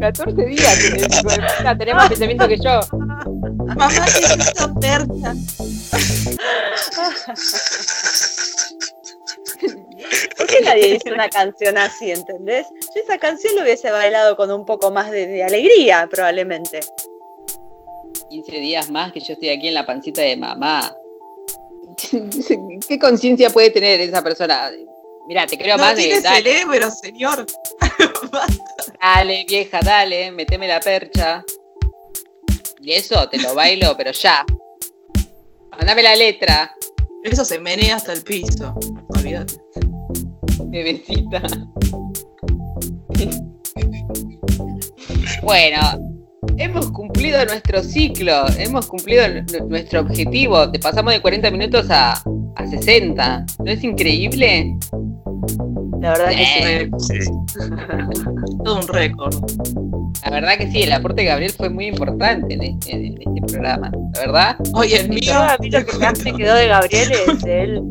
[0.00, 2.80] 14 días, tenés, puta, tenés más pensamiento que yo.
[3.66, 5.34] mamá necesito percha.
[10.36, 12.66] ¿Por qué nadie dice una canción así, entendés?
[12.94, 16.80] Yo esa canción lo hubiese bailado con un poco más de, de alegría, probablemente.
[18.30, 20.94] 15 días más que yo estoy aquí en la pancita de mamá.
[22.88, 24.70] ¿Qué conciencia puede tener esa persona?
[25.26, 26.20] Mira, te creo No más de.
[26.20, 27.46] Dale, cerebro, señor.
[29.00, 31.44] dale, vieja, dale, meteme la percha.
[32.80, 34.44] Y eso te lo bailo, pero ya.
[35.72, 36.74] Mandame la letra,
[37.22, 38.74] Eso se menea hasta el piso.
[39.08, 39.54] Olvídate.
[40.70, 41.42] bebecita.
[45.42, 46.15] Bueno,
[46.59, 50.70] hemos cumplido nuestro ciclo, hemos cumplido nu- nuestro objetivo.
[50.70, 52.12] Te pasamos de 40 minutos a,
[52.57, 53.46] a 60.
[53.64, 54.76] ¿No es increíble?
[56.00, 56.62] La verdad que sí.
[56.64, 57.18] Eh, Sí.
[58.64, 59.34] Todo un récord.
[60.24, 63.52] La verdad que sí, el aporte de Gabriel fue muy importante en este, en este
[63.52, 63.90] programa.
[64.14, 65.34] La verdad, Oye, el mío.
[65.34, 67.82] a mí lo que más me quedó de Gabriel es él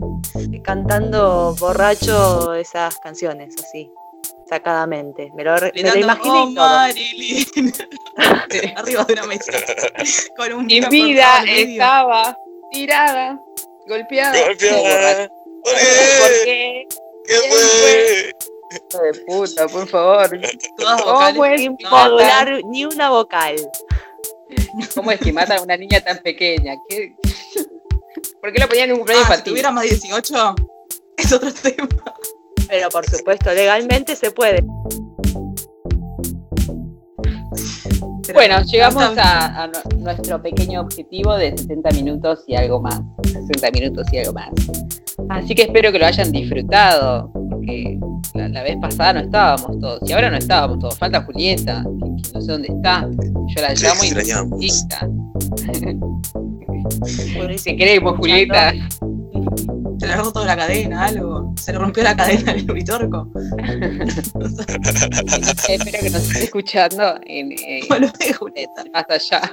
[0.63, 3.89] cantando borracho esas canciones, así,
[4.47, 5.31] sacadamente.
[5.35, 6.45] Me lo, me lo imaginé "Oh.
[6.51, 7.73] Marilyn.
[8.75, 9.51] Arriba de una mesa.
[10.37, 12.37] Con un en por vida estaba
[12.71, 13.39] tirada,
[13.87, 14.37] golpeada.
[14.47, 15.27] Golpeada.
[15.63, 15.79] ¿Por ¿Por
[16.43, 16.45] qué?
[16.45, 16.87] qué?
[17.27, 18.31] ¿Qué fue?
[18.71, 20.39] Hijo de puta, por favor.
[21.03, 23.55] ¿Cómo es modular ni una vocal.
[24.93, 26.75] ¿Cómo es que matan a una niña tan pequeña?
[26.89, 27.15] ¿Qué?
[28.41, 29.51] ¿Por qué lo ponían en un cumpleaños Ah, si infantil?
[29.53, 30.55] tuviera más de 18,
[31.17, 31.87] es otro tema.
[32.67, 34.63] Pero por supuesto, legalmente se puede.
[38.27, 42.81] Pero Bueno, no llegamos a, a nu- nuestro pequeño objetivo de 60 minutos y algo
[42.81, 42.99] más.
[43.23, 44.49] 60 minutos y algo más.
[45.29, 47.99] Así que espero que lo hayan disfrutado, porque
[48.33, 50.97] la, la vez pasada no estábamos todos, y ahora no estábamos todos.
[50.97, 53.07] Falta Julieta, que, que no sé dónde está.
[53.55, 54.03] Yo la llamo
[54.59, 54.69] y.
[57.37, 57.69] Pobrecito.
[57.71, 58.73] Te queremos, Julieta.
[60.05, 61.51] Se le ha roto la cadena, algo.
[61.59, 63.27] Se le rompió la cadena del uritorco.
[65.67, 67.81] Espero que nos esté escuchando en, eh,
[68.37, 68.83] Julieta.
[68.93, 69.51] más allá.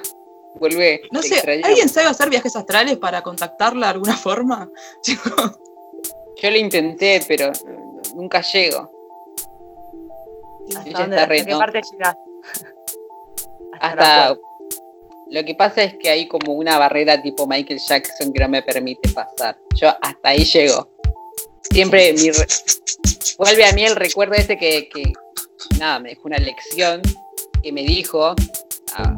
[0.57, 1.01] Vuelve.
[1.11, 1.41] No sé.
[1.65, 4.69] ¿alguien sabe hacer viajes astrales para contactarla de alguna forma?
[5.03, 5.59] Chicos,
[6.43, 7.55] Yo lo intenté, pero eh,
[8.15, 8.91] nunca llego.
[10.69, 11.81] ¿Hasta, Ella dónde, está hasta re qué parte?
[13.81, 14.39] Hasta la Hasta.
[15.33, 18.61] Lo que pasa es que hay como una barrera tipo Michael Jackson que no me
[18.61, 19.57] permite pasar.
[19.77, 20.87] Yo hasta ahí llego.
[21.71, 22.31] Siempre mi
[23.39, 25.11] vuelve a mí el recuerdo ese que, que,
[25.79, 27.01] nada, me dejó una lección
[27.63, 28.35] que me dijo,
[28.95, 29.15] a,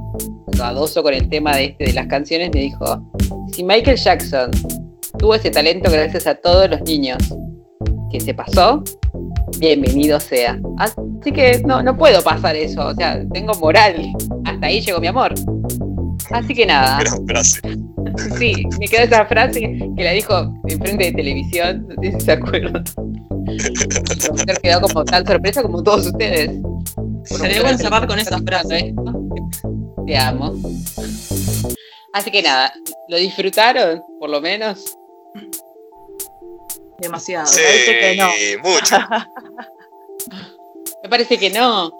[0.56, 3.02] lo adoso con el tema de este de las canciones, me dijo,
[3.52, 4.52] si Michael Jackson
[5.18, 7.18] tuvo ese talento gracias a todos los niños
[8.12, 8.84] que se pasó,
[9.58, 10.60] bienvenido sea.
[10.78, 14.12] Así que no, no puedo pasar eso, o sea, tengo moral.
[14.44, 15.34] Hasta ahí llegó mi amor.
[16.30, 17.60] Así que nada, Gran frase.
[18.38, 19.60] sí, me quedó esa frase
[19.96, 22.84] que la dijo en frente de televisión, no sé si se acuerdan.
[23.46, 26.50] El profesor quedó como tan sorpresa como todos ustedes.
[27.24, 28.94] Sería bueno cerrar con esa frase.
[30.06, 30.54] Te amo.
[32.12, 32.72] Así que nada,
[33.08, 34.02] ¿lo disfrutaron?
[34.20, 34.96] Por lo menos.
[36.98, 37.46] demasiado.
[37.46, 38.28] Sí, parece que no.
[38.70, 38.96] mucho.
[41.02, 41.90] Me parece que no.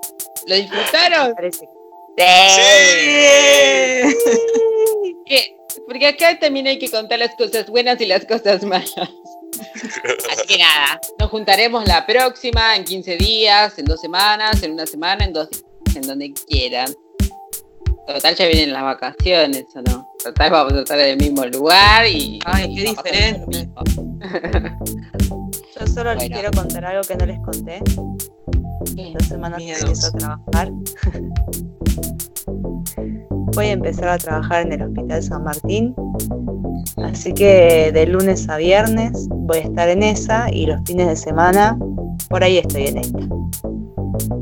[0.47, 1.35] ¿Lo disfrutaron?
[1.35, 1.74] Parece que-
[2.17, 4.05] Sí.
[5.87, 8.91] Porque acá también hay que contar las cosas buenas y las cosas malas.
[8.97, 14.87] Así que nada, nos juntaremos la próxima, en 15 días, en dos semanas, en una
[14.87, 16.93] semana, en dos días, en donde quieran.
[18.07, 20.09] Total, ya vienen las vacaciones, ¿o no?
[20.23, 22.39] Total, vamos a estar en el mismo lugar y.
[22.45, 23.69] Ay, y qué diferente.
[25.79, 27.81] Yo solo les quiero contar algo que no les conté.
[27.89, 29.83] Dos semanas que Miedos.
[29.83, 30.71] empiezo a trabajar.
[33.55, 35.95] Voy a empezar a trabajar en el Hospital San Martín.
[37.05, 41.16] Así que de lunes a viernes voy a estar en esa y los fines de
[41.16, 41.78] semana
[42.28, 43.18] por ahí estoy en esta.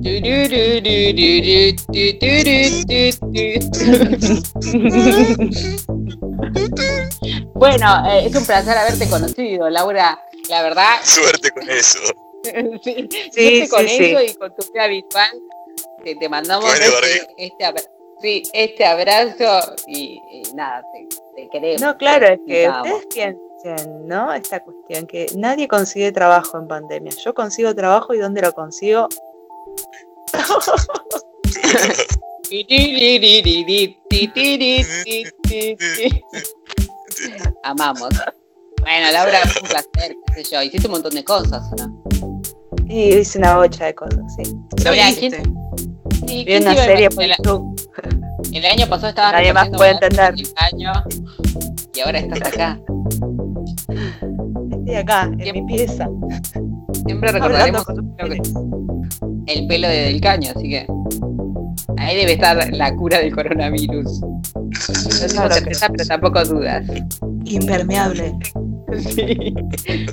[7.55, 10.21] Bueno, eh, es un placer haberte conocido, Laura.
[10.49, 11.99] La verdad, Suerte con eso.
[12.83, 14.27] sí, Sí, suerte con sí, eso sí.
[14.31, 15.29] y con tu vida habitual.
[16.03, 17.83] Te mandamos este, este, abra-
[18.21, 21.81] sí, este abrazo y, y nada, te, te queremos.
[21.81, 24.33] No, claro, es que ustedes piensen, ¿no?
[24.33, 27.13] Esta cuestión, que nadie consigue trabajo en pandemia.
[27.25, 29.09] Yo consigo trabajo y ¿dónde lo consigo?
[37.63, 38.09] Amamos.
[38.81, 40.63] Bueno, Laura, fue un placer, qué sé yo.
[40.63, 42.03] Hiciste un montón de cosas, ¿no?
[42.89, 44.43] Y hice una bocha de cosas, sí.
[44.85, 45.29] Lo Mira, viste.
[45.31, 45.62] ¿quién-
[46.27, 47.91] Sí, Vi ¿quién una serie por YouTube.
[48.53, 50.35] El año pasado estabas Nadie más puede entender.
[50.57, 50.93] año
[51.95, 52.79] y ahora estás acá.
[54.71, 56.09] Estoy acá, en Siempre- mi pieza.
[57.07, 57.93] Siempre recordaremos que
[59.47, 60.87] el pelo de Del Caño, así que
[61.99, 64.21] ahí debe estar la cura del coronavirus.
[64.21, 66.85] No tengo certeza, pero tampoco dudas.
[67.45, 68.35] Impermeable.
[68.93, 69.55] Sí.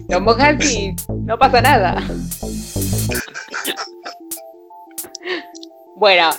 [0.07, 0.95] Lo mojas y
[1.26, 2.01] no pasa nada.
[5.99, 6.29] Bueno,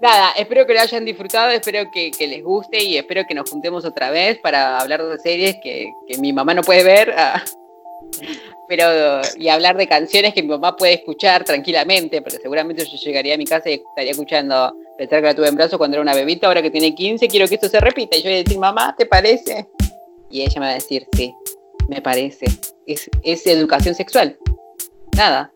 [0.00, 3.48] nada, espero que lo hayan disfrutado, espero que, que les guste y espero que nos
[3.48, 7.14] juntemos otra vez para hablar de series que, que mi mamá no puede ver.
[7.16, 7.42] ah,
[8.68, 13.34] Pero, y hablar de canciones que mi mamá puede escuchar tranquilamente, pero seguramente yo llegaría
[13.34, 16.14] a mi casa y estaría escuchando Pensar que la tuve en brazos cuando era una
[16.14, 18.16] bebita, ahora que tiene 15, quiero que esto se repita.
[18.16, 19.66] Y yo voy a decir, mamá, ¿te parece?
[20.30, 21.34] Y ella me va a decir, sí,
[21.88, 22.46] me parece.
[22.86, 24.38] Es, es educación sexual.
[25.16, 25.52] Nada.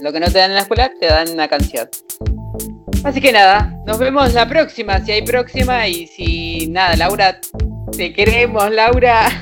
[0.00, 1.88] Lo que no te dan en la escuela, te dan en una canción.
[3.04, 5.86] Así que nada, nos vemos la próxima, si hay próxima.
[5.86, 7.38] Y si nada, Laura,
[7.96, 9.28] te queremos, Laura.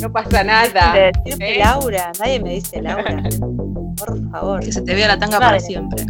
[0.00, 0.94] No pasa nada.
[0.98, 1.12] ¿eh?
[1.58, 3.22] Laura, nadie me dice Laura.
[3.96, 4.60] Por favor.
[4.60, 6.04] Que se te vea la tanga para siempre.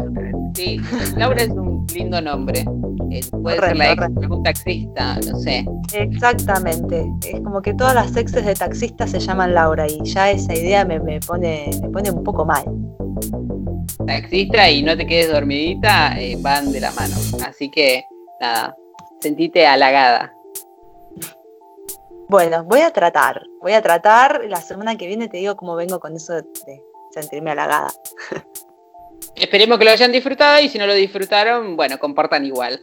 [0.55, 0.81] Sí,
[1.15, 2.65] Laura es un lindo nombre.
[3.13, 5.63] Eh, puede ser la ex de algún taxista, no sé.
[5.93, 7.05] Exactamente.
[7.27, 10.83] Es como que todas las exes de taxistas se llaman Laura y ya esa idea
[10.83, 12.63] me, me pone, me pone un poco mal.
[14.07, 17.13] Taxista y no te quedes dormidita, eh, van de la mano.
[17.45, 18.03] Así que
[18.41, 18.75] nada,
[19.19, 20.33] sentite halagada.
[22.29, 24.41] Bueno, voy a tratar, voy a tratar.
[24.47, 27.93] La semana que viene te digo cómo vengo con eso de, de sentirme halagada.
[29.35, 32.81] Esperemos que lo hayan disfrutado y si no lo disfrutaron, bueno, compartan igual.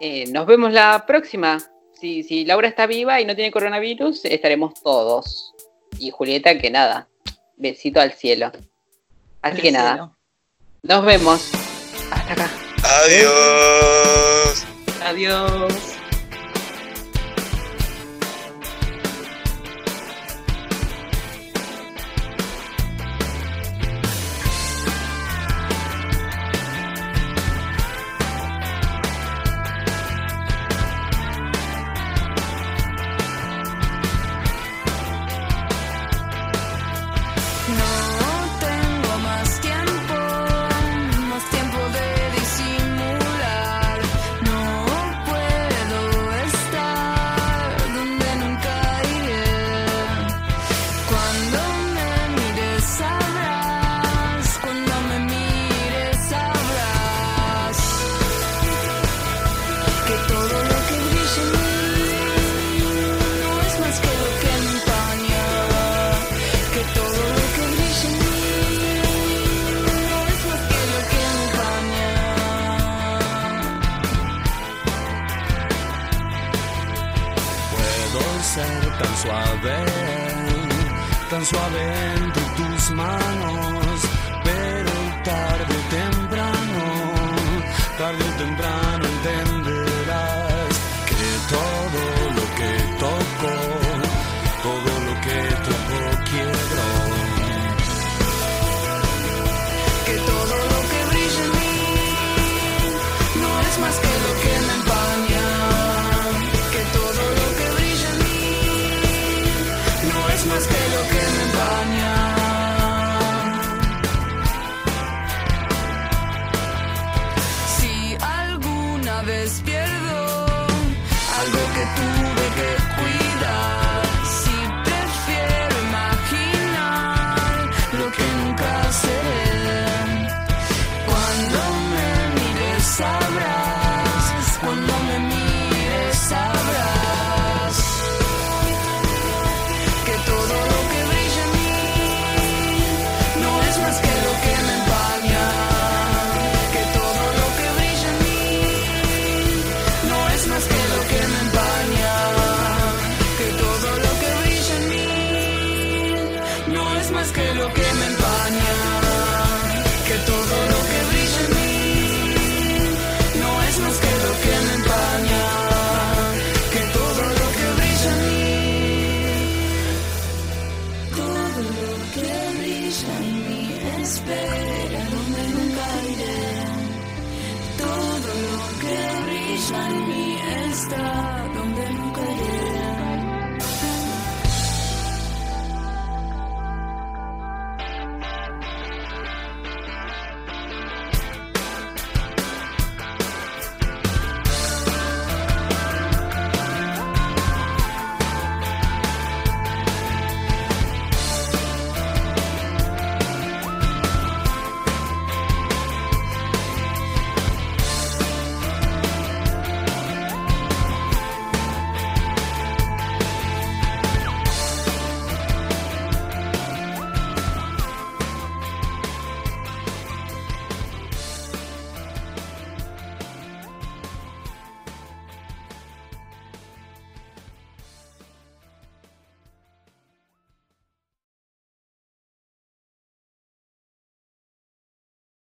[0.00, 1.58] Eh, nos vemos la próxima.
[1.92, 5.54] Si, si Laura está viva y no tiene coronavirus, estaremos todos.
[5.98, 7.08] Y Julieta, que nada,
[7.56, 8.50] besito al cielo.
[9.42, 10.10] Así que nada,
[10.82, 11.50] nos vemos.
[12.10, 12.50] Hasta acá.
[12.82, 14.66] Adiós.
[15.04, 15.99] Adiós.